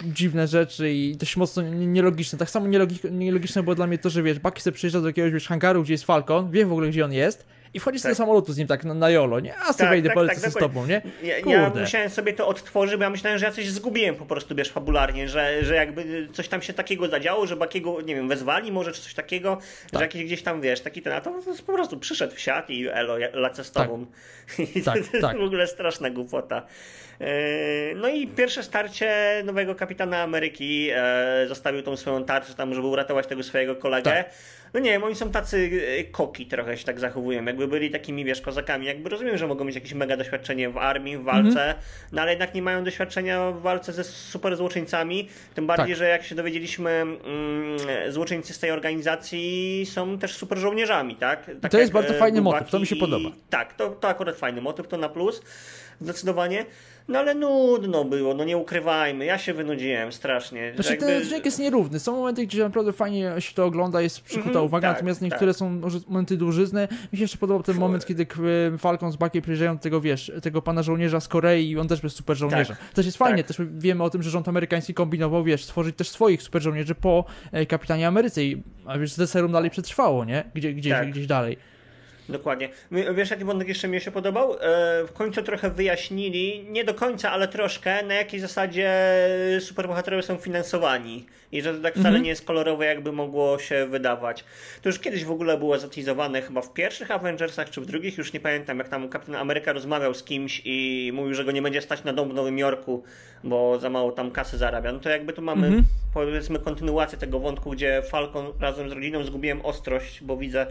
dziwne 0.05 0.47
rzeczy 0.47 0.93
i 0.93 1.15
dość 1.15 1.37
mocno 1.37 1.61
nielogiczne. 1.61 2.39
Tak 2.39 2.49
samo 2.49 2.67
nielogiczne 3.11 3.63
było 3.63 3.75
dla 3.75 3.87
mnie 3.87 3.97
to, 3.97 4.09
że 4.09 4.23
wiesz, 4.23 4.39
Bucky 4.39 4.61
sobie 4.61 4.75
przyjeżdża 4.75 5.01
do 5.01 5.07
jakiegoś 5.07 5.31
wiesz, 5.31 5.47
hangaru, 5.47 5.83
gdzie 5.83 5.93
jest 5.93 6.03
Falcon, 6.03 6.51
wie 6.51 6.65
w 6.65 6.71
ogóle 6.71 6.89
gdzie 6.89 7.05
on 7.05 7.13
jest, 7.13 7.45
i 7.73 7.79
wchodzisz 7.79 8.01
tak. 8.01 8.11
do 8.11 8.15
samolotu 8.15 8.53
z 8.53 8.57
nim 8.57 8.67
tak 8.67 8.83
na, 8.83 8.93
na 8.93 9.09
jolo, 9.09 9.39
nie? 9.39 9.57
A 9.57 9.65
sobie 9.65 9.77
tak, 9.77 9.89
wejdę, 9.89 10.09
tak, 10.09 10.15
polecę 10.15 10.41
tak, 10.41 10.51
z 10.51 10.53
tobą, 10.53 10.85
nie? 10.85 11.01
Ja, 11.23 11.37
ja, 11.37 11.71
musiałem 11.79 12.09
sobie 12.09 12.33
to 12.33 12.47
odtworzyć, 12.47 12.97
bo 12.97 13.03
ja 13.03 13.09
myślałem, 13.09 13.39
że 13.39 13.45
ja 13.45 13.51
coś 13.51 13.69
zgubiłem 13.69 14.15
po 14.15 14.25
prostu, 14.25 14.55
wiesz, 14.55 14.71
fabularnie, 14.71 15.29
że, 15.29 15.63
że 15.65 15.75
jakby 15.75 16.27
coś 16.33 16.47
tam 16.47 16.61
się 16.61 16.73
takiego 16.73 17.07
zadziało, 17.07 17.47
że 17.47 17.55
Bakiego, 17.55 18.01
nie 18.01 18.15
wiem, 18.15 18.29
wezwali 18.29 18.71
może, 18.71 18.91
czy 18.91 19.01
coś 19.01 19.13
takiego, 19.13 19.55
tak. 19.55 19.99
że 19.99 20.01
jakiś 20.01 20.23
gdzieś 20.23 20.43
tam, 20.43 20.61
wiesz, 20.61 20.81
taki 20.81 21.01
ten, 21.01 21.13
a 21.13 21.21
to, 21.21 21.31
to 21.31 21.63
po 21.65 21.73
prostu 21.73 21.99
przyszedł 21.99 22.35
w 22.35 22.39
siat 22.39 22.69
i 22.69 22.87
elo, 22.87 23.17
lecę 23.33 23.63
z 23.63 23.71
tobą. 23.71 24.05
Tak. 24.05 24.59
I 24.75 24.83
tak, 24.83 24.93
to 24.93 24.99
jest 24.99 25.11
tak. 25.21 25.37
w 25.37 25.43
ogóle 25.43 25.67
straszna 25.67 26.09
głupota. 26.09 26.65
E, 27.21 27.95
no 27.95 28.07
i 28.07 28.27
pierwsze 28.27 28.63
starcie 28.63 29.41
nowego 29.45 29.75
kapitana 29.75 30.21
Ameryki 30.21 30.89
e, 30.93 31.45
zostawił 31.47 31.81
tą 31.81 31.97
swoją 31.97 32.23
tarczę 32.23 32.53
tam, 32.53 32.73
żeby 32.73 32.87
uratować 32.87 33.27
tego 33.27 33.43
swojego 33.43 33.75
kolegę. 33.75 34.11
Tak 34.11 34.29
no 34.73 34.79
nie 34.79 34.91
wiem, 34.91 35.03
oni 35.03 35.15
są 35.15 35.31
tacy 35.31 35.69
e, 35.99 36.03
koki 36.03 36.45
trochę 36.45 36.77
się 36.77 36.85
tak 36.85 36.99
zachowują, 36.99 37.45
jakby 37.45 37.67
byli 37.67 37.91
takimi, 37.91 38.25
wiesz, 38.25 38.41
kozakami, 38.41 38.85
jakby 38.85 39.09
rozumiem, 39.09 39.37
że 39.37 39.47
mogą 39.47 39.63
mieć 39.63 39.75
jakieś 39.75 39.93
mega 39.93 40.17
doświadczenie 40.17 40.69
w 40.69 40.77
armii, 40.77 41.17
w 41.17 41.23
walce, 41.23 41.59
-hmm. 41.59 41.73
no 42.11 42.21
ale 42.21 42.31
jednak 42.31 42.53
nie 42.53 42.61
mają 42.61 42.83
doświadczenia 42.83 43.51
w 43.51 43.61
walce 43.61 43.93
ze 43.93 44.03
super 44.03 44.55
złoczyńcami, 44.55 45.29
tym 45.55 45.67
bardziej, 45.67 45.87
tak. 45.87 45.97
że 45.97 46.07
jak 46.07 46.23
się 46.23 46.35
dowiedzieliśmy, 46.35 46.89
mm, 46.89 47.17
złoczyńcy 48.09 48.53
z 48.53 48.59
tej 48.59 48.71
organizacji 48.71 49.85
są 49.91 50.19
też 50.19 50.33
super 50.33 50.57
żołnierzami, 50.57 51.15
tak? 51.15 51.51
tak 51.61 51.71
to 51.71 51.79
jest 51.79 51.91
bardzo 51.91 52.13
fajny 52.13 52.41
motyw, 52.41 52.69
to 52.69 52.79
mi 52.79 52.87
się 52.87 52.95
podoba. 52.95 53.29
Tak, 53.49 53.73
to, 53.73 53.89
to 53.89 54.07
akurat 54.07 54.35
fajny 54.35 54.61
motyw, 54.61 54.87
to 54.87 54.97
na 54.97 55.09
plus, 55.09 55.41
zdecydowanie. 56.01 56.65
No 57.09 57.19
ale 57.19 57.35
nudno 57.35 58.05
było, 58.05 58.33
no 58.33 58.43
nie 58.43 58.57
ukrywajmy, 58.57 59.25
ja 59.25 59.37
się 59.37 59.53
wynudziłem 59.53 60.11
strasznie. 60.11 60.71
Znaczy 60.75 60.89
jakby... 60.89 61.05
ten 61.05 61.17
odcinek 61.21 61.45
jest 61.45 61.59
nierówny, 61.59 61.99
są 61.99 62.15
momenty, 62.15 62.47
gdzie 62.47 62.63
naprawdę 62.63 62.93
fajnie 62.93 63.33
się 63.39 63.53
to 63.53 63.65
ogląda, 63.65 64.01
jest 64.01 64.21
przykuta 64.21 64.49
mm 64.49 64.65
uwaga, 64.65 64.87
tak, 64.87 64.97
natomiast 64.97 65.21
niektóre 65.21 65.51
tak. 65.51 65.59
są 65.59 65.81
momenty 66.07 66.37
dłużyzny. 66.37 66.87
Mi 67.13 67.17
się 67.17 67.23
jeszcze 67.23 67.37
podobał 67.37 67.63
ten 67.63 67.77
moment, 67.77 68.05
kiedy 68.05 68.27
Falcon 68.77 69.11
z 69.11 69.15
Bucky 69.15 69.41
przyjeżdżają 69.41 69.77
tego, 69.77 70.01
wiesz, 70.01 70.31
tego 70.41 70.61
pana 70.61 70.83
żołnierza 70.83 71.19
z 71.19 71.27
Korei 71.27 71.69
i 71.69 71.79
on 71.79 71.87
też 71.87 72.03
jest 72.03 72.15
super 72.15 72.37
żołnierzem. 72.37 72.75
Tak, 72.75 72.93
też 72.93 73.05
jest 73.05 73.17
fajnie, 73.17 73.43
tak. 73.43 73.55
też 73.55 73.67
wiemy 73.77 74.03
o 74.03 74.09
tym, 74.09 74.23
że 74.23 74.29
rząd 74.29 74.47
amerykański 74.47 74.93
kombinował, 74.93 75.43
wiesz, 75.43 75.63
stworzyć 75.63 75.95
też 75.95 76.09
swoich 76.09 76.41
super 76.41 76.61
żołnierzy 76.61 76.95
po 76.95 77.25
e, 77.51 77.65
Kapitanie 77.65 78.07
Ameryce 78.07 78.43
i 78.43 78.63
a 78.85 78.97
wiesz, 78.97 79.13
serum 79.13 79.51
dalej 79.51 79.69
przetrwało, 79.69 80.25
nie? 80.25 80.43
Gdzie, 80.53 80.73
gdzieś, 80.73 80.93
tak. 80.93 81.11
gdzieś 81.11 81.27
dalej. 81.27 81.57
Dokładnie. 82.29 82.69
Wiesz, 82.91 83.29
jaki 83.29 83.43
wątek 83.43 83.67
jeszcze 83.67 83.87
mi 83.87 84.01
się 84.01 84.11
podobał? 84.11 84.53
E, 84.53 84.57
w 85.07 85.13
końcu 85.13 85.43
trochę 85.43 85.69
wyjaśnili, 85.69 86.65
nie 86.69 86.83
do 86.83 86.93
końca, 86.93 87.31
ale 87.31 87.47
troszkę, 87.47 88.05
na 88.05 88.13
jakiej 88.13 88.39
zasadzie 88.39 88.93
superbohaterowie 89.59 90.23
są 90.23 90.37
finansowani. 90.37 91.25
I 91.51 91.61
że 91.61 91.73
to 91.73 91.81
tak 91.81 91.93
wcale 91.93 92.07
mhm. 92.07 92.23
nie 92.23 92.29
jest 92.29 92.45
kolorowe, 92.45 92.85
jakby 92.85 93.11
mogło 93.11 93.59
się 93.59 93.87
wydawać. 93.87 94.43
To 94.81 94.89
już 94.89 94.99
kiedyś 94.99 95.25
w 95.25 95.31
ogóle 95.31 95.57
było 95.57 95.79
zatizowane 95.79 96.41
chyba 96.41 96.61
w 96.61 96.73
pierwszych 96.73 97.11
Avengersach, 97.11 97.69
czy 97.69 97.81
w 97.81 97.85
drugich, 97.85 98.17
już 98.17 98.33
nie 98.33 98.39
pamiętam, 98.39 98.77
jak 98.77 98.89
tam 98.89 99.09
Kapitan 99.09 99.35
Ameryka 99.35 99.73
rozmawiał 99.73 100.13
z 100.13 100.23
kimś 100.23 100.61
i 100.65 101.11
mówił, 101.13 101.33
że 101.33 101.45
go 101.45 101.51
nie 101.51 101.61
będzie 101.61 101.81
stać 101.81 102.03
na 102.03 102.13
dom 102.13 102.29
w 102.29 102.33
Nowym 102.33 102.57
Jorku, 102.57 103.03
bo 103.43 103.79
za 103.79 103.89
mało 103.89 104.11
tam 104.11 104.31
kasy 104.31 104.57
zarabia. 104.57 104.91
No 104.91 104.99
to 104.99 105.09
jakby 105.09 105.33
tu 105.33 105.41
mamy, 105.41 105.67
mhm. 105.67 105.85
powiedzmy, 106.13 106.59
kontynuację 106.59 107.17
tego 107.17 107.39
wątku, 107.39 107.71
gdzie 107.71 108.01
Falcon 108.01 108.45
razem 108.59 108.89
z 108.89 108.91
rodziną 108.91 109.23
zgubiłem 109.23 109.61
ostrość, 109.65 110.23
bo 110.23 110.37
widzę 110.37 110.67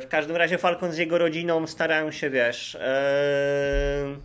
w 0.00 0.06
każdym 0.10 0.36
razie 0.36 0.58
Falcon 0.58 0.92
z 0.92 0.98
jego 0.98 1.18
rodziną 1.18 1.66
starają 1.66 2.10
się, 2.10 2.30
wiesz, 2.30 2.74
e, 2.74 4.16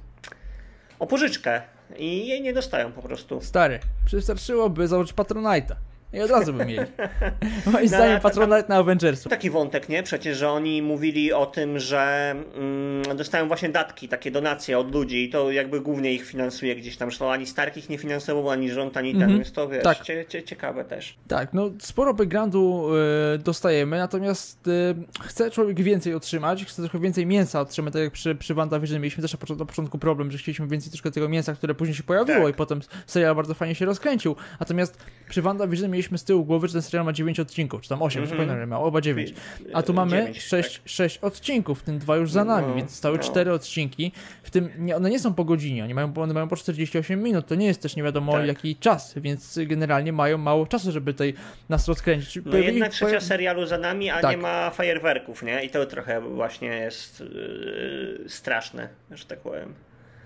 o 0.99 1.07
pożyczkę 1.07 1.61
i 1.97 2.27
jej 2.27 2.41
nie 2.41 2.53
dostają 2.53 2.91
po 2.91 3.01
prostu. 3.01 3.41
Stary, 3.41 3.79
przystarczyłoby 4.05 4.87
założyć 4.87 5.13
Patronite'a. 5.13 5.75
I 6.13 6.21
od 6.21 6.31
razu 6.31 6.53
by 6.53 6.65
mieli. 6.65 6.79
Moim 7.65 7.83
no, 7.83 7.87
zdaniem 7.87 8.19
patronat 8.19 8.69
na 8.69 8.75
Avengersu. 8.75 9.29
Taki 9.29 9.49
wątek, 9.49 9.89
nie? 9.89 10.03
Przecież, 10.03 10.37
że 10.37 10.49
oni 10.49 10.81
mówili 10.81 11.33
o 11.33 11.45
tym, 11.45 11.79
że 11.79 12.35
mm, 12.55 13.17
dostają 13.17 13.47
właśnie 13.47 13.69
datki, 13.69 14.07
takie 14.07 14.31
donacje 14.31 14.79
od 14.79 14.93
ludzi 14.93 15.23
i 15.23 15.29
to 15.29 15.51
jakby 15.51 15.81
głównie 15.81 16.13
ich 16.13 16.25
finansuje 16.25 16.75
gdzieś 16.75 16.97
tam. 16.97 17.09
Zresztą 17.09 17.31
ani 17.31 17.45
Starkich 17.45 17.89
nie 17.89 17.97
finansował, 17.97 18.49
ani 18.49 18.71
rząd, 18.71 18.97
ani 18.97 19.13
ten, 19.13 19.21
mm 19.21 19.33
-hmm. 19.33 19.37
więc 19.37 19.51
to 19.51 19.69
wiesz, 19.69 19.83
tak. 19.83 20.01
cie, 20.01 20.25
cie, 20.25 20.43
ciekawe 20.43 20.85
też. 20.85 21.15
Tak, 21.27 21.53
no 21.53 21.71
sporo 21.79 22.13
backgroundu 22.13 22.89
y, 23.35 23.37
dostajemy, 23.37 23.97
natomiast 23.97 24.67
y, 24.67 24.95
chce 25.21 25.51
człowiek 25.51 25.81
więcej 25.81 26.13
otrzymać, 26.13 26.65
chce 26.65 26.81
trochę 26.81 26.99
więcej 26.99 27.25
mięsa 27.25 27.61
otrzymać, 27.61 27.93
tak 27.93 28.01
jak 28.01 28.13
przy, 28.13 28.35
przy 28.35 28.53
WandaVision 28.53 28.99
mieliśmy 28.99 29.21
też 29.21 29.33
na 29.59 29.65
początku 29.65 29.99
problem, 29.99 30.31
że 30.31 30.37
chcieliśmy 30.37 30.67
więcej 30.67 30.91
troszkę 30.91 31.11
tego 31.11 31.29
mięsa, 31.29 31.53
które 31.53 31.75
później 31.75 31.95
się 31.95 32.03
pojawiło 32.03 32.45
tak. 32.45 32.49
i 32.49 32.53
potem 32.53 32.81
serial 33.07 33.35
bardzo 33.35 33.53
fajnie 33.53 33.75
się 33.75 33.85
rozkręcił. 33.85 34.35
Natomiast 34.59 34.97
przy 35.29 35.41
WandaVision 35.41 35.96
mieliśmy 35.97 36.17
z 36.17 36.23
tyłu 36.23 36.45
głowy, 36.45 36.67
że 36.67 36.73
ten 36.73 36.81
serial 36.81 37.05
ma 37.05 37.13
9 37.13 37.39
odcinków, 37.39 37.81
czy 37.81 37.89
tam 37.89 38.01
8, 38.01 38.23
mm 38.23 38.37
-hmm. 38.37 38.59
że 38.59 38.67
miał, 38.67 38.85
oba 38.85 39.01
9. 39.01 39.33
A 39.73 39.83
tu 39.83 39.93
mamy 39.93 40.11
9, 40.11 40.41
6, 40.41 40.77
tak. 40.77 40.89
6 40.89 41.17
odcinków, 41.17 41.79
w 41.79 41.83
tym 41.83 41.99
dwa 41.99 42.15
już 42.15 42.31
za 42.31 42.43
nami, 42.45 42.67
no, 42.67 42.75
więc 42.75 42.91
zostały 42.91 43.17
no. 43.17 43.23
4 43.23 43.51
odcinki. 43.51 44.11
W 44.43 44.49
tym 44.49 44.69
nie, 44.77 44.95
one 44.95 45.09
nie 45.09 45.19
są 45.19 45.33
po 45.33 45.45
godzinie, 45.45 45.83
oni 45.83 45.93
mają, 45.93 46.13
one 46.17 46.33
mają 46.33 46.47
po 46.47 46.55
48 46.55 47.23
minut, 47.23 47.47
to 47.47 47.55
nie 47.55 47.65
jest 47.65 47.81
też 47.81 47.95
nie 47.95 48.03
wiadomo 48.03 48.31
tak. 48.31 48.47
jaki 48.47 48.75
czas, 48.75 49.13
więc 49.17 49.59
generalnie 49.65 50.13
mają 50.13 50.37
mało 50.37 50.65
czasu, 50.65 50.91
żeby 50.91 51.13
tej 51.13 51.33
nas 51.69 51.87
rozkręcić. 51.87 52.45
No 52.45 52.57
jednak 52.57 52.91
trzecia 52.91 53.21
serialu 53.21 53.65
za 53.65 53.77
nami, 53.77 54.09
a 54.09 54.21
tak. 54.21 54.31
nie 54.31 54.37
ma 54.37 54.69
fajerwerków, 54.69 55.43
nie? 55.43 55.63
I 55.63 55.69
to 55.69 55.85
trochę 55.85 56.21
właśnie 56.21 56.67
jest 56.67 57.19
yy, 57.19 58.25
straszne, 58.27 58.89
że 59.11 59.25
tak 59.25 59.39
powiem. 59.39 59.73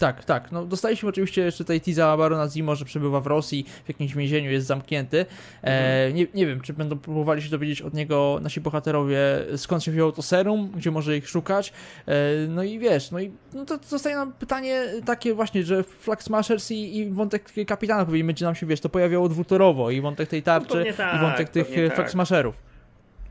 Tak, 0.01 0.24
tak. 0.24 0.51
No, 0.51 0.65
dostaliśmy 0.65 1.10
oczywiście 1.10 1.41
jeszcze 1.41 1.63
tutaj 1.63 1.81
teasa 1.81 2.17
Barona 2.17 2.50
Zimo, 2.50 2.75
że 2.75 2.86
przebywa 2.86 3.20
w 3.20 3.27
Rosji, 3.27 3.65
w 3.86 3.88
jakimś 3.88 4.13
więzieniu, 4.15 4.51
jest 4.51 4.67
zamknięty. 4.67 5.25
E, 5.63 5.67
mhm. 5.67 6.15
nie, 6.15 6.27
nie 6.34 6.48
wiem, 6.48 6.62
czy 6.62 6.74
będą 6.74 7.00
próbowali 7.00 7.41
się 7.41 7.50
dowiedzieć 7.50 7.81
od 7.81 7.93
niego 7.93 8.39
nasi 8.41 8.62
bohaterowie, 8.62 9.17
skąd 9.58 9.84
się 9.84 9.91
wzięło 9.91 10.12
to 10.12 10.22
serum, 10.22 10.72
gdzie 10.75 10.91
może 10.91 11.17
ich 11.17 11.29
szukać. 11.29 11.74
E, 12.08 12.13
no 12.48 12.63
i 12.63 12.79
wiesz, 12.79 13.12
no 13.12 13.20
i 13.20 13.31
no 13.53 13.65
to 13.65 13.79
zostaje 13.88 14.15
nam 14.15 14.34
pytanie 14.34 14.84
takie 15.05 15.34
właśnie, 15.34 15.63
że 15.63 15.84
Flag 15.84 16.24
Smashers 16.24 16.72
i, 16.72 16.98
i 16.98 17.12
wątek 17.12 17.51
kapitana 17.67 18.05
powinien 18.05 18.27
będzie 18.27 18.46
nam 18.46 18.55
się, 18.55 18.65
wiesz, 18.65 18.81
to 18.81 18.89
pojawiało 18.89 19.29
dwutorowo 19.29 19.91
i 19.91 20.01
wątek 20.01 20.29
tej 20.29 20.43
tarczy, 20.43 20.86
no 20.88 20.93
tak, 20.98 21.15
i 21.15 21.20
wątek 21.20 21.50
tych 21.50 21.67
Flag 21.67 21.96
tak. 21.96 22.12
Smasherów. 22.12 22.70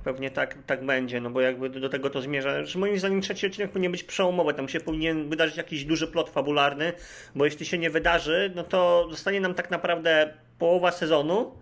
Pewnie 0.04 0.30
tak, 0.30 0.56
tak 0.66 0.84
będzie, 0.84 1.20
no 1.20 1.30
bo 1.30 1.40
jakby 1.40 1.70
do 1.70 1.88
tego 1.88 2.10
to 2.10 2.20
zmierza. 2.20 2.64
Że 2.64 2.78
moim 2.78 2.98
zdaniem 2.98 3.20
trzeci 3.20 3.46
odcinek 3.46 3.70
powinien 3.70 3.92
być 3.92 4.04
przełomowy, 4.04 4.54
tam 4.54 4.68
się 4.68 4.80
powinien 4.80 5.28
wydarzyć 5.28 5.56
jakiś 5.56 5.84
duży 5.84 6.06
plot 6.06 6.30
fabularny, 6.30 6.92
bo 7.34 7.44
jeśli 7.44 7.66
się 7.66 7.78
nie 7.78 7.90
wydarzy, 7.90 8.52
no 8.54 8.62
to 8.62 9.06
zostanie 9.10 9.40
nam 9.40 9.54
tak 9.54 9.70
naprawdę 9.70 10.34
połowa 10.58 10.90
sezonu, 10.90 11.54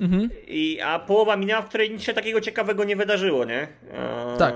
mhm. 0.00 0.30
i, 0.46 0.80
a 0.84 0.98
połowa 0.98 1.36
minęła, 1.36 1.62
w 1.62 1.68
której 1.68 1.90
nic 1.90 2.02
się 2.02 2.14
takiego 2.14 2.40
ciekawego 2.40 2.84
nie 2.84 2.96
wydarzyło, 2.96 3.44
nie? 3.44 3.68
tak. 4.38 4.54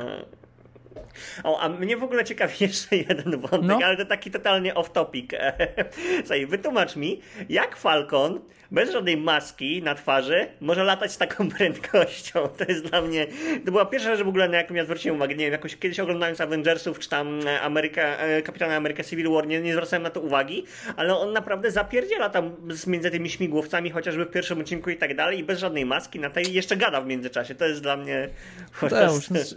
O, 1.45 1.61
a 1.61 1.69
mnie 1.69 1.97
w 1.97 2.03
ogóle 2.03 2.25
ciekawi 2.25 2.55
jeszcze 2.65 2.97
jeden 2.97 3.41
wątek, 3.41 3.63
no. 3.63 3.79
ale 3.85 3.97
to 3.97 4.05
taki 4.05 4.31
totalnie 4.31 4.75
off 4.75 4.93
topic. 4.93 5.31
Słuchaj, 6.19 6.47
wytłumacz 6.47 6.97
mi, 6.97 7.21
jak 7.49 7.77
Falcon 7.77 8.41
bez 8.73 8.91
żadnej 8.91 9.17
maski 9.17 9.83
na 9.83 9.95
twarzy 9.95 10.47
może 10.61 10.85
latać 10.85 11.13
z 11.13 11.19
taką 11.19 11.49
prędkością. 11.57 12.49
To 12.49 12.65
jest 12.69 12.85
dla 12.85 13.03
mnie. 13.03 13.27
To 13.65 13.71
była 13.71 13.87
pierwsza 13.87 14.17
rzecz 14.17 14.25
w 14.25 14.29
ogóle, 14.29 14.49
na 14.49 14.57
jaką 14.57 14.75
ja 14.75 14.85
zwróciłem 14.85 15.17
uwagę. 15.17 15.35
Nie 15.35 15.45
wiem, 15.45 15.53
jakoś 15.53 15.77
kiedyś 15.77 16.01
oglądając 16.01 16.41
Avengersów, 16.41 16.99
czy 16.99 17.09
tam 17.09 17.41
Ameryka, 17.63 18.03
e, 18.03 18.43
Kapitana 18.43 18.77
Ameryka 18.77 19.05
Civil 19.05 19.31
War, 19.31 19.47
nie, 19.47 19.61
nie 19.61 19.73
zwracałem 19.73 20.03
na 20.03 20.11
to 20.11 20.21
uwagi, 20.21 20.65
ale 20.97 21.17
on 21.17 21.33
naprawdę 21.33 21.71
zapierdziela 21.71 22.31
tam 22.31 22.57
między 22.87 23.11
tymi 23.11 23.31
śmigłowcami, 23.31 23.91
chociażby 23.91 24.25
w 24.25 24.31
pierwszym 24.31 24.61
odcinku 24.61 24.91
i 24.91 24.97
tak 24.97 25.17
dalej, 25.17 25.39
i 25.39 25.45
bez 25.45 25.59
żadnej 25.59 25.87
maski 25.87 26.21
na 26.21 26.31
tej 26.31 26.55
jeszcze 26.55 26.77
gada 26.77 27.01
w 27.01 27.07
międzyczasie. 27.07 27.55
To 27.55 27.65
jest 27.67 27.83
dla 27.83 27.97
mnie. 27.97 28.29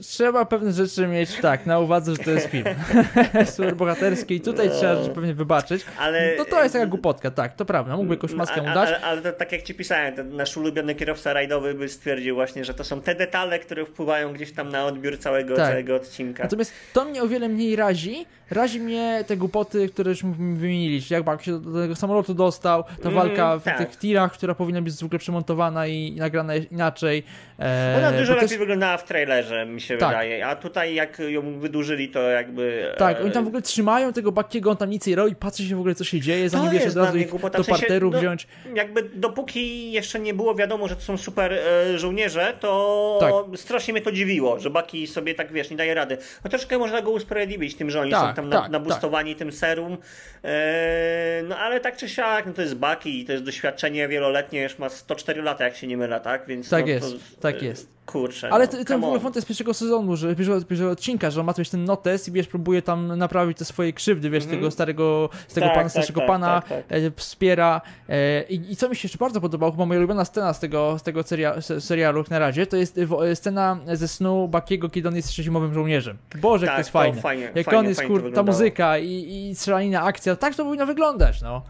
Trzeba 0.01 0.45
pewne 0.45 0.71
rzeczy 0.71 1.07
mieć 1.07 1.35
tak 1.35 1.65
na 1.65 1.79
uwadze, 1.79 2.11
że 2.11 2.17
to 2.17 2.31
jest 2.31 2.47
film 2.47 2.65
superbohaterski 3.55 4.35
i 4.35 4.41
tutaj 4.41 4.69
no. 4.69 4.75
trzeba 4.75 4.95
pewnie 5.15 5.33
wybaczyć. 5.33 5.85
Ale... 5.99 6.35
No 6.37 6.45
to 6.45 6.63
jest 6.63 6.73
taka 6.73 6.85
głupotka, 6.85 7.31
tak, 7.31 7.55
to 7.55 7.65
prawda. 7.65 7.95
Mógłby 7.95 8.13
jakąś 8.13 8.33
maskę 8.33 8.61
mu 8.61 8.73
dać 8.73 8.89
ale 8.89 9.04
to, 9.23 9.31
tak 9.31 9.51
jak 9.51 9.61
ci 9.61 9.73
pisałem, 9.73 10.15
ten 10.15 10.35
nasz 10.35 10.57
ulubiony 10.57 10.95
kierowca 10.95 11.33
rajdowy 11.33 11.73
by 11.73 11.89
stwierdził 11.89 12.35
właśnie, 12.35 12.65
że 12.65 12.73
to 12.73 12.83
są 12.83 13.01
te 13.01 13.15
detale, 13.15 13.59
które 13.59 13.85
wpływają 13.85 14.33
gdzieś 14.33 14.51
tam 14.51 14.69
na 14.69 14.85
odbiór 14.85 15.19
całego, 15.19 15.55
tak. 15.55 15.69
całego 15.69 15.95
odcinka. 15.95 16.43
Natomiast 16.43 16.73
to 16.93 17.05
mnie 17.05 17.23
o 17.23 17.27
wiele 17.27 17.49
mniej 17.49 17.75
razi, 17.75 18.25
razi 18.51 18.79
mnie 18.79 19.23
te 19.27 19.37
głupoty, 19.37 19.89
które 19.89 20.09
już 20.09 20.23
wymieniliście, 20.23 21.15
jak 21.15 21.41
się 21.41 21.61
do 21.61 21.81
tego 21.81 21.95
samolotu 21.95 22.33
dostał, 22.33 22.83
ta 22.83 23.09
mm, 23.09 23.13
walka 23.13 23.57
w 23.57 23.63
tak. 23.63 23.77
tych 23.77 23.97
tirach, 23.97 24.33
która 24.33 24.55
powinna 24.55 24.81
być 24.81 24.93
zwykle 24.93 25.19
przemontowana 25.19 25.87
i 25.87 26.15
nagrana 26.15 26.55
inaczej. 26.55 27.23
E, 27.59 27.95
Ona 27.97 28.11
dużo 28.11 28.33
lepiej 28.33 28.49
też... 28.49 28.57
wyglądała 28.57 28.97
w 28.97 29.03
trailerze, 29.03 29.65
mi 29.65 29.81
się 29.81 29.97
tak. 29.97 30.09
wydaje, 30.09 30.47
a 30.47 30.55
tutaj 30.55 30.95
jak 30.95 31.19
ją 31.19 31.59
wydłużyli, 31.59 32.09
to 32.09 32.21
jakby... 32.21 32.93
Tak, 32.97 33.21
oni 33.21 33.31
tam 33.31 33.43
w 33.43 33.47
ogóle 33.47 33.61
trzymają 33.61 34.13
tego 34.13 34.31
Bakiego, 34.31 34.71
on 34.71 34.77
tam 34.77 34.89
nic 34.89 35.07
nie 35.07 35.15
robi, 35.15 35.35
patrzy 35.35 35.67
się 35.67 35.75
w 35.75 35.79
ogóle 35.79 35.95
co 35.95 36.03
się 36.03 36.19
dzieje, 36.19 36.49
zanim 36.49 36.71
wiesz 36.71 36.87
od 36.87 36.95
razu 36.95 37.17
ich 37.17 37.31
do 37.31 37.63
parteru 37.63 38.11
no, 38.11 38.19
wziąć. 38.19 38.47
Jakby 38.75 38.94
dopóki 39.01 39.91
jeszcze 39.91 40.19
nie 40.19 40.33
było 40.33 40.55
wiadomo, 40.55 40.87
że 40.87 40.95
to 40.95 41.01
są 41.01 41.17
super 41.17 41.53
e, 41.53 41.97
żołnierze, 41.97 42.53
to 42.59 43.17
tak. 43.19 43.59
strasznie 43.59 43.93
mnie 43.93 44.01
to 44.01 44.11
dziwiło, 44.11 44.59
że 44.59 44.69
Baki 44.69 45.07
sobie 45.07 45.35
tak, 45.35 45.51
wiesz, 45.51 45.69
nie 45.69 45.77
daje 45.77 45.93
rady. 45.93 46.17
No 46.43 46.49
troszkę 46.49 46.77
można 46.77 47.01
go 47.01 47.11
usprawiedliwić 47.11 47.75
tym, 47.75 47.91
że 47.91 48.01
oni 48.01 48.11
tak, 48.11 48.29
są 48.29 48.33
tam 48.35 48.49
tak, 48.49 48.71
nabustowani 48.71 49.31
tak. 49.31 49.39
tym 49.39 49.51
serum, 49.51 49.97
e, 50.43 51.43
no 51.47 51.57
ale 51.57 51.79
tak 51.79 51.97
czy 51.97 52.09
siak, 52.09 52.45
no 52.45 52.53
to 52.53 52.61
jest 52.61 52.75
Baki 52.75 53.21
i 53.21 53.25
to 53.25 53.31
jest 53.31 53.43
doświadczenie 53.43 54.07
wieloletnie, 54.07 54.63
już 54.63 54.79
ma 54.79 54.89
104 54.89 55.41
lata, 55.41 55.63
jak 55.63 55.75
się 55.75 55.87
nie 55.87 55.97
myla, 55.97 56.19
tak? 56.19 56.47
Więc 56.47 56.69
tak 56.69 56.85
no, 56.85 56.91
jest, 56.91 57.35
to, 57.35 57.41
tak 57.41 57.61
jest. 57.61 57.95
Kurczę. 58.05 58.49
Ale 58.53 58.67
no, 58.73 58.85
ten 58.85 59.01
w 59.01 59.03
ogóle 59.03 59.19
wątek 59.19 59.43
z 59.43 59.45
pierwszego 59.45 59.73
sezonu, 59.73 60.15
że 60.15 60.35
pierwszego, 60.35 60.65
pierwszego 60.65 60.91
odcinka, 60.91 61.31
że 61.31 61.39
on 61.39 61.45
ma 61.45 61.53
też 61.53 61.69
ten 61.69 61.85
notes 61.85 62.27
i 62.27 62.31
wiesz, 62.31 62.47
próbuje 62.47 62.81
tam 62.81 63.17
naprawić 63.17 63.57
te 63.57 63.65
swoje 63.65 63.93
krzywdy, 63.93 64.29
wiesz, 64.29 64.43
mm 64.43 64.55
-hmm. 64.55 64.59
tego 64.59 64.71
starego, 64.71 65.29
z 65.47 65.53
tego 65.53 65.67
tak, 65.67 65.75
pana, 65.75 65.89
starszego 65.89 66.19
tak, 66.19 66.27
pana, 66.27 66.61
tak, 66.61 66.69
tak. 66.69 66.83
E, 66.89 67.11
wspiera. 67.15 67.81
E, 68.09 68.43
i, 68.43 68.71
I 68.71 68.75
co 68.75 68.89
mi 68.89 68.95
się 68.95 69.05
jeszcze 69.05 69.17
bardzo 69.17 69.41
podobało, 69.41 69.71
chyba 69.71 69.85
moja 69.85 69.99
ulubiona 69.99 70.25
scena 70.25 70.53
z 70.53 70.59
tego, 70.59 70.99
z 70.99 71.03
tego 71.03 71.23
seria, 71.23 71.61
serialu 71.79 72.23
na 72.29 72.39
razie, 72.39 72.67
to 72.67 72.77
jest 72.77 72.99
scena 73.35 73.79
ze 73.93 74.07
snu 74.07 74.47
Bakiego, 74.47 74.89
kiedy 74.89 75.07
on 75.07 75.15
jest 75.15 75.27
jeszcze 75.27 75.43
zimowym 75.43 75.73
żołnierzem. 75.73 76.17
Boże, 76.35 76.65
jak 76.65 76.75
to 76.75 76.79
jest 76.79 76.91
tak, 76.91 77.01
fajne. 77.01 77.21
Fajnie, 77.21 77.51
jak 77.55 77.65
fajnie, 77.65 77.79
on 77.79 77.85
jest, 77.85 78.03
kur, 78.03 78.33
ta 78.33 78.43
muzyka 78.43 78.97
i, 78.97 79.47
i 79.49 79.55
strzelanina, 79.55 80.01
akcja, 80.01 80.35
tak 80.35 80.55
to 80.55 80.65
powinno 80.65 80.85
wyglądać, 80.85 81.41
no. 81.41 81.61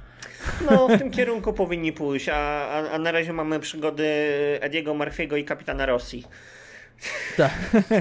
No, 0.72 0.88
w 0.88 0.98
tym 0.98 1.12
kierunku 1.12 1.54
powinni 1.54 1.94
pójść, 1.94 2.30
a, 2.30 2.36
a, 2.70 2.90
a 2.92 3.00
na 3.00 3.12
razie 3.12 3.34
mamy 3.34 3.60
przygody 3.60 4.06
Ediego 4.62 4.94
Marfiego 4.94 5.38
i 5.38 5.44
kapitana 5.44 5.86
Rosji. 5.86 6.28
Tak. 7.38 7.52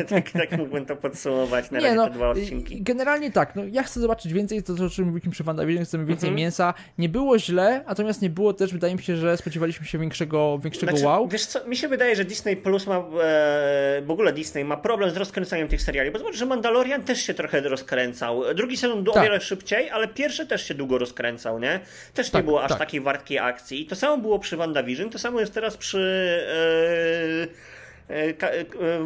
tak, 0.09 0.31
tak 0.31 0.59
mógłbym 0.59 0.87
to 0.87 0.97
podsumować 0.97 1.71
na 1.71 1.81
razie 1.81 1.95
no, 1.95 2.05
te 2.05 2.11
dwa 2.11 2.29
odcinki. 2.29 2.83
Generalnie 2.83 3.31
tak, 3.33 3.57
no 3.57 3.63
ja 3.65 3.83
chcę 3.83 4.01
zobaczyć 4.01 4.33
więcej, 4.33 4.63
to 4.63 4.73
o 4.73 4.91
czym 4.91 5.05
mówiliśmy 5.05 5.33
przy 5.33 5.45
WandaVision, 5.45 5.85
chcemy 5.85 6.05
więcej 6.05 6.29
mm 6.29 6.37
-hmm. 6.39 6.43
mięsa. 6.43 6.75
Nie 6.99 7.09
było 7.09 7.39
źle, 7.39 7.85
natomiast 7.87 8.23
nie 8.23 8.31
było 8.31 8.53
też, 8.53 8.73
wydaje 8.73 8.95
mi 8.95 9.03
się, 9.03 9.17
że 9.17 9.37
spodziewaliśmy 9.37 9.87
się 9.87 9.99
większego, 9.99 10.59
większego 10.59 10.93
znaczy, 10.93 11.07
wow. 11.07 11.29
Wiesz 11.29 11.47
co, 11.47 11.69
mi 11.69 11.77
się 11.77 11.89
wydaje, 11.89 12.17
że 12.17 12.25
Disney 12.25 12.57
Plus 12.57 12.87
ma, 12.87 12.97
e, 12.97 14.03
w 14.03 14.11
ogóle 14.11 14.33
Disney 14.33 14.65
ma 14.65 14.77
problem 14.77 15.11
z 15.11 15.17
rozkręcaniem 15.17 15.69
tych 15.69 15.83
seriali, 15.83 16.11
bo 16.11 16.19
zobacz, 16.19 16.37
że 16.37 16.47
Mandalorian 16.47 17.03
też 17.03 17.21
się 17.21 17.35
trochę 17.35 17.61
rozkręcał. 17.61 18.55
Drugi 18.55 18.77
sezon 18.77 19.05
tak. 19.05 19.17
o 19.17 19.23
wiele 19.23 19.41
szybciej, 19.41 19.91
ale 19.91 20.09
pierwszy 20.09 20.47
też 20.47 20.69
się 20.69 20.75
długo 20.75 20.99
rozkręcał, 20.99 21.59
nie? 21.59 21.81
Też 22.15 22.31
tak, 22.31 22.43
nie 22.43 22.47
było 22.47 22.63
aż 22.63 22.69
tak. 22.69 22.79
takiej 22.79 23.01
wartkiej 23.01 23.39
akcji. 23.39 23.83
I 23.83 23.87
to 23.87 23.97
samo 23.97 24.19
było 24.19 24.39
przy 24.39 24.57
WandaVision, 24.57 25.11
to 25.11 25.19
samo 25.19 25.41
jest 25.41 25.55
teraz 25.55 25.77
przy... 25.77 25.99
E, 27.51 27.74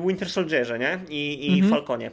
Winter 0.07 0.31
Soldierze, 0.31 0.79
nie? 0.79 0.99
I, 1.09 1.47
i 1.47 1.53
mhm. 1.53 1.71
Falconie. 1.71 2.11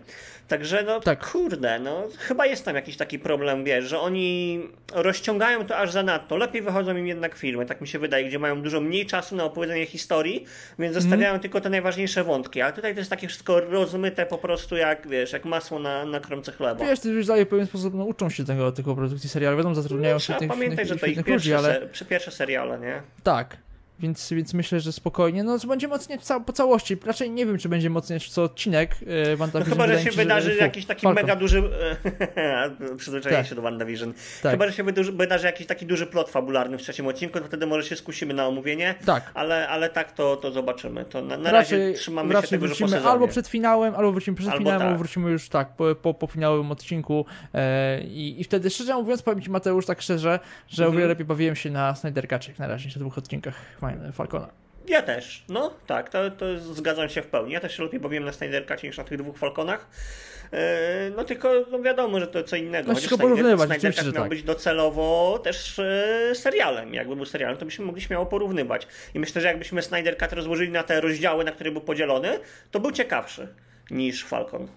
Także 0.48 0.84
no 0.84 1.00
tak. 1.00 1.32
kurde, 1.32 1.80
no 1.80 2.04
chyba 2.20 2.46
jest 2.46 2.66
tam 2.66 2.76
jakiś 2.76 2.98
taki 2.98 3.20
problem, 3.20 3.64
wiesz, 3.64 3.86
że 3.86 4.00
oni 4.00 4.60
rozciągają 4.94 5.66
to 5.66 5.78
aż 5.78 5.92
za 5.92 6.04
nadto. 6.04 6.38
Lepiej 6.38 6.62
wychodzą 6.62 6.98
im 6.98 7.08
jednak 7.08 7.36
filmy, 7.36 7.66
tak 7.66 7.82
mi 7.82 7.88
się 7.88 8.00
wydaje, 8.00 8.26
gdzie 8.26 8.40
mają 8.40 8.62
dużo 8.62 8.82
mniej 8.82 9.06
czasu 9.06 9.36
na 9.36 9.44
opowiedzenie 9.44 9.86
historii, 9.86 10.46
więc 10.80 10.96
mhm. 10.96 11.02
zostawiają 11.02 11.40
tylko 11.40 11.62
te 11.62 11.70
najważniejsze 11.70 12.24
wątki. 12.24 12.62
Ale 12.62 12.74
tutaj 12.74 12.94
to 12.94 13.00
jest 13.00 13.10
takie 13.10 13.28
wszystko 13.28 13.60
rozmyte 13.60 14.26
po 14.26 14.38
prostu 14.38 14.76
jak, 14.76 15.08
wiesz, 15.08 15.34
jak 15.34 15.46
masło 15.46 15.80
na, 15.80 16.06
na 16.06 16.20
kromce 16.20 16.52
chleba. 16.52 16.86
Wiesz, 16.86 17.00
to 17.00 17.10
już 17.10 17.26
daje 17.26 17.46
w 17.46 17.50
pewien 17.50 17.68
sposób, 17.68 17.94
no 17.94 18.04
uczą 18.04 18.30
się 18.30 18.46
tego, 18.46 18.72
tego 18.72 18.96
produkcji 18.96 19.30
serialu, 19.30 19.58
wiadomo, 19.58 19.76
zatrudniają 19.76 20.16
no, 20.16 20.20
się 20.20 20.34
tych 20.34 20.50
pamiętaj, 20.50 20.86
że 20.86 20.96
to 20.96 21.06
ich 21.06 21.16
pierwsze, 21.16 21.34
ludzi, 21.34 21.54
ale... 21.54 21.88
pierwsze 22.10 22.32
seriale, 22.32 22.80
nie? 22.80 23.02
Tak, 23.24 23.58
więc, 24.00 24.34
więc 24.34 24.54
myślę, 24.54 24.80
że 24.80 24.92
spokojnie. 24.92 25.44
No, 25.44 25.58
będziemy 25.68 25.94
oceniać 25.94 26.24
ca 26.24 26.40
po 26.40 26.54
całości. 26.54 26.98
Raczej 27.06 27.32
nie 27.32 27.46
wiem, 27.46 27.58
czy 27.58 27.70
będzie 27.70 27.94
oceniać 27.94 28.30
co 28.30 28.44
odcinek 28.44 28.96
yy, 29.02 29.38
WandaVision. 29.38 29.78
No 29.78 29.84
chyba, 29.84 29.98
że 29.98 30.04
się 30.04 30.12
wydarzy 30.12 30.54
że, 30.54 30.58
jakiś 30.58 30.86
taki 30.86 31.02
Falcon. 31.02 31.24
mega 31.24 31.36
duży. 31.36 31.64
Przyzwyczajenie 32.98 33.42
tak. 33.42 33.50
się 33.50 33.56
do 33.56 33.62
WandaVision. 33.62 34.14
Tak. 34.44 34.52
Chyba, 34.52 34.68
że 34.68 34.74
się 34.74 34.84
wydarzy 35.14 35.46
jakiś 35.46 35.68
taki 35.68 35.86
duży 35.86 36.08
plot 36.08 36.30
fabularny 36.30 36.78
w 36.78 36.82
trzecim 36.82 37.08
odcinku, 37.08 37.40
to 37.40 37.46
wtedy 37.46 37.68
może 37.68 37.90
się 37.90 37.96
skusimy 37.96 38.34
na 38.34 38.48
omówienie. 38.48 38.96
Tak. 39.06 39.32
Ale, 39.34 39.68
ale 39.70 39.90
tak 39.90 40.12
to, 40.12 40.36
to 40.36 40.52
zobaczymy. 40.52 41.06
To 41.06 41.22
na, 41.22 41.38
na 41.38 41.52
razie 41.52 41.78
raczej, 41.78 41.94
trzymamy 41.94 42.34
raczej 42.34 42.50
się 42.50 42.56
tego, 42.56 42.68
wrócimy 42.68 43.02
albo 43.02 43.28
przed 43.28 43.48
finałem, 43.48 43.96
albo 43.96 44.12
wrócimy 44.12 44.38
przed 44.38 44.50
albo 44.50 44.60
finałem, 44.60 44.80
tak. 44.80 44.88
albo 44.88 45.00
wrócimy 45.00 45.32
już 45.32 45.50
tak, 45.50 45.76
po, 45.76 45.96
po, 45.96 46.14
po 46.14 46.28
finałowym 46.28 46.72
odcinku. 46.72 47.26
E, 47.54 48.02
i, 48.02 48.42
I 48.42 48.44
wtedy, 48.44 48.70
szczerze 48.70 48.96
mówiąc, 48.96 49.22
powiem 49.22 49.42
Ci 49.42 49.50
Mateusz 49.50 49.86
tak 49.86 50.02
szczerze, 50.02 50.40
że 50.68 50.84
mhm. 50.84 50.90
o 50.90 50.98
wiele 50.98 51.08
lepiej 51.08 51.26
bawiłem 51.26 51.56
się 51.56 51.70
na 51.70 51.96
Snyder 51.96 52.28
na 52.60 52.68
razie, 52.68 52.90
na 52.90 53.00
dwóch 53.00 53.18
odcinkach 53.18 53.56
Falcona. 54.14 54.50
Ja 54.88 55.02
też, 55.02 55.44
no 55.50 55.74
tak, 55.88 56.10
to, 56.10 56.32
to 56.32 56.60
zgadzam 56.60 57.10
się 57.10 57.22
w 57.22 57.28
pełni. 57.28 57.54
Ja 57.54 57.60
też 57.60 57.78
się 57.78 57.84
lepiej 57.84 58.00
bawiłem 58.00 58.26
na 58.26 58.32
Snyder 58.32 58.68
Cutie 58.68 58.88
niż 58.88 58.98
na 58.98 59.04
tych 59.04 59.18
dwóch 59.18 59.38
Falconach. 59.38 59.88
E, 60.54 61.12
no 61.16 61.24
tylko 61.24 61.54
no 61.72 61.82
wiadomo, 61.82 62.20
że 62.20 62.28
to 62.28 62.44
co 62.44 62.56
innego. 62.56 62.88
No, 62.88 62.94
Chociaż 62.94 63.20
porównywać, 63.20 63.70
Snyder 63.70 63.96
Cut 63.96 64.06
miał 64.06 64.14
tak. 64.14 64.30
być 64.30 64.44
docelowo 64.44 65.40
też 65.44 65.80
e, 65.80 66.36
serialem. 66.36 66.94
Jakby 66.94 67.16
był 67.16 67.26
serialem, 67.26 67.58
to 67.58 67.66
byśmy 67.66 67.86
mogli 67.86 68.02
śmiało 68.02 68.26
porównywać. 68.26 68.88
I 69.14 69.20
myślę, 69.20 69.42
że 69.42 69.48
jakbyśmy 69.48 69.82
Snyder 69.82 70.18
Cut 70.18 70.34
rozłożyli 70.34 70.72
na 70.72 70.84
te 70.84 71.02
rozdziały, 71.02 71.44
na 71.44 71.52
które 71.52 71.72
był 71.72 71.82
podzielony, 71.82 72.40
to 72.72 72.80
był 72.80 72.92
ciekawszy 72.92 73.48
niż 73.92 74.26
Falcon. 74.26 74.68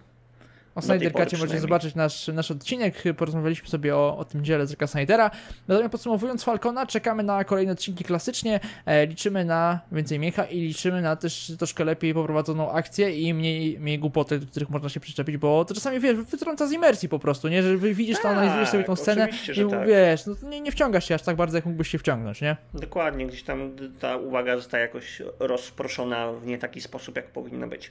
O 0.78 0.82
Snyder 0.82 1.12
Cutie 1.12 1.36
możecie 1.38 1.60
zobaczyć 1.60 1.94
nasz, 1.94 2.28
nasz 2.28 2.50
odcinek. 2.50 3.02
Porozmawialiśmy 3.16 3.68
sobie 3.68 3.96
o, 3.96 4.18
o 4.18 4.24
tym 4.24 4.44
dziele 4.44 4.66
Zacka 4.66 4.86
Snydera. 4.86 5.30
Natomiast 5.68 5.92
podsumowując 5.92 6.44
Falcona, 6.44 6.86
czekamy 6.86 7.22
na 7.22 7.44
kolejne 7.44 7.72
odcinki 7.72 8.04
klasycznie. 8.04 8.60
E, 8.86 9.06
liczymy 9.06 9.44
na 9.44 9.80
więcej 9.92 10.18
miecha 10.18 10.44
i 10.44 10.60
liczymy 10.60 11.02
na 11.02 11.16
też 11.16 11.52
troszkę 11.58 11.84
lepiej 11.84 12.14
poprowadzoną 12.14 12.72
akcję 12.72 13.20
i 13.20 13.34
mniej, 13.34 13.80
mniej 13.80 13.98
głupoty, 13.98 14.38
do 14.38 14.46
których 14.46 14.70
można 14.70 14.88
się 14.88 15.00
przyczepić, 15.00 15.36
bo 15.36 15.64
to 15.64 15.74
czasami 15.74 16.00
wiesz, 16.00 16.16
wytrąca 16.16 16.66
z 16.66 16.72
imersji 16.72 17.08
po 17.08 17.18
prostu, 17.18 17.48
nie? 17.48 17.62
Że 17.62 17.78
widzisz 17.78 18.16
to, 18.16 18.22
tak, 18.22 18.32
analizujesz 18.32 18.68
sobie 18.68 18.84
tą 18.84 18.96
scenę 18.96 19.28
i 19.66 19.70
tak. 19.70 19.86
wiesz, 19.86 20.26
no, 20.26 20.48
nie, 20.48 20.60
nie 20.60 20.72
wciągasz 20.72 21.08
się 21.08 21.14
aż 21.14 21.22
tak 21.22 21.36
bardzo, 21.36 21.58
jak 21.58 21.66
mógłbyś 21.66 21.88
się 21.88 21.98
wciągnąć, 21.98 22.40
nie? 22.40 22.56
Dokładnie, 22.74 23.26
gdzieś 23.26 23.42
tam 23.42 23.76
ta 24.00 24.16
uwaga 24.16 24.56
zostaje 24.56 24.82
jakoś 24.82 25.22
rozproszona 25.38 26.32
w 26.32 26.46
nie 26.46 26.58
taki 26.58 26.80
sposób, 26.80 27.16
jak 27.16 27.26
powinno 27.26 27.66
być. 27.66 27.90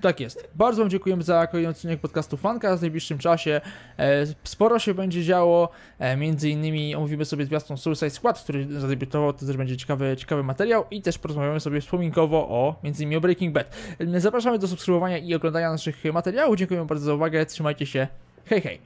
Tak 0.00 0.20
jest. 0.20 0.48
Bardzo 0.54 0.82
Wam 0.82 0.90
dziękujemy 0.90 1.22
za 1.22 1.46
kolejny 1.46 1.70
odcinek 1.70 2.00
podcastu 2.00 2.36
Fanka. 2.36 2.76
W 2.76 2.80
najbliższym 2.80 3.18
czasie 3.18 3.60
e, 3.98 4.26
sporo 4.44 4.78
się 4.78 4.94
będzie 4.94 5.24
działo. 5.24 5.68
E, 5.98 6.16
między 6.16 6.50
innymi 6.50 6.94
omówimy 6.94 7.24
sobie 7.24 7.44
zwiastun 7.44 7.76
Suicide 7.76 8.10
Squad, 8.10 8.40
który 8.42 8.80
zadebiutował. 8.80 9.32
To 9.32 9.46
też 9.46 9.56
będzie 9.56 9.76
ciekawy, 9.76 10.16
ciekawy 10.16 10.42
materiał. 10.42 10.84
I 10.90 11.02
też 11.02 11.18
porozmawiamy 11.18 11.60
sobie 11.60 11.80
wspominkowo 11.80 12.48
o 12.48 12.76
między 12.84 13.02
innymi 13.02 13.16
o 13.16 13.20
Breaking 13.20 13.54
Bad. 13.54 13.76
E, 13.98 14.20
zapraszamy 14.20 14.58
do 14.58 14.68
subskrybowania 14.68 15.18
i 15.18 15.34
oglądania 15.34 15.70
naszych 15.70 16.04
materiałów. 16.12 16.56
Dziękuję 16.56 16.84
bardzo 16.84 17.04
za 17.04 17.14
uwagę. 17.14 17.46
Trzymajcie 17.46 17.86
się. 17.86 18.08
Hej, 18.44 18.60
hej. 18.60 18.80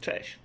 Cześć. 0.00 0.42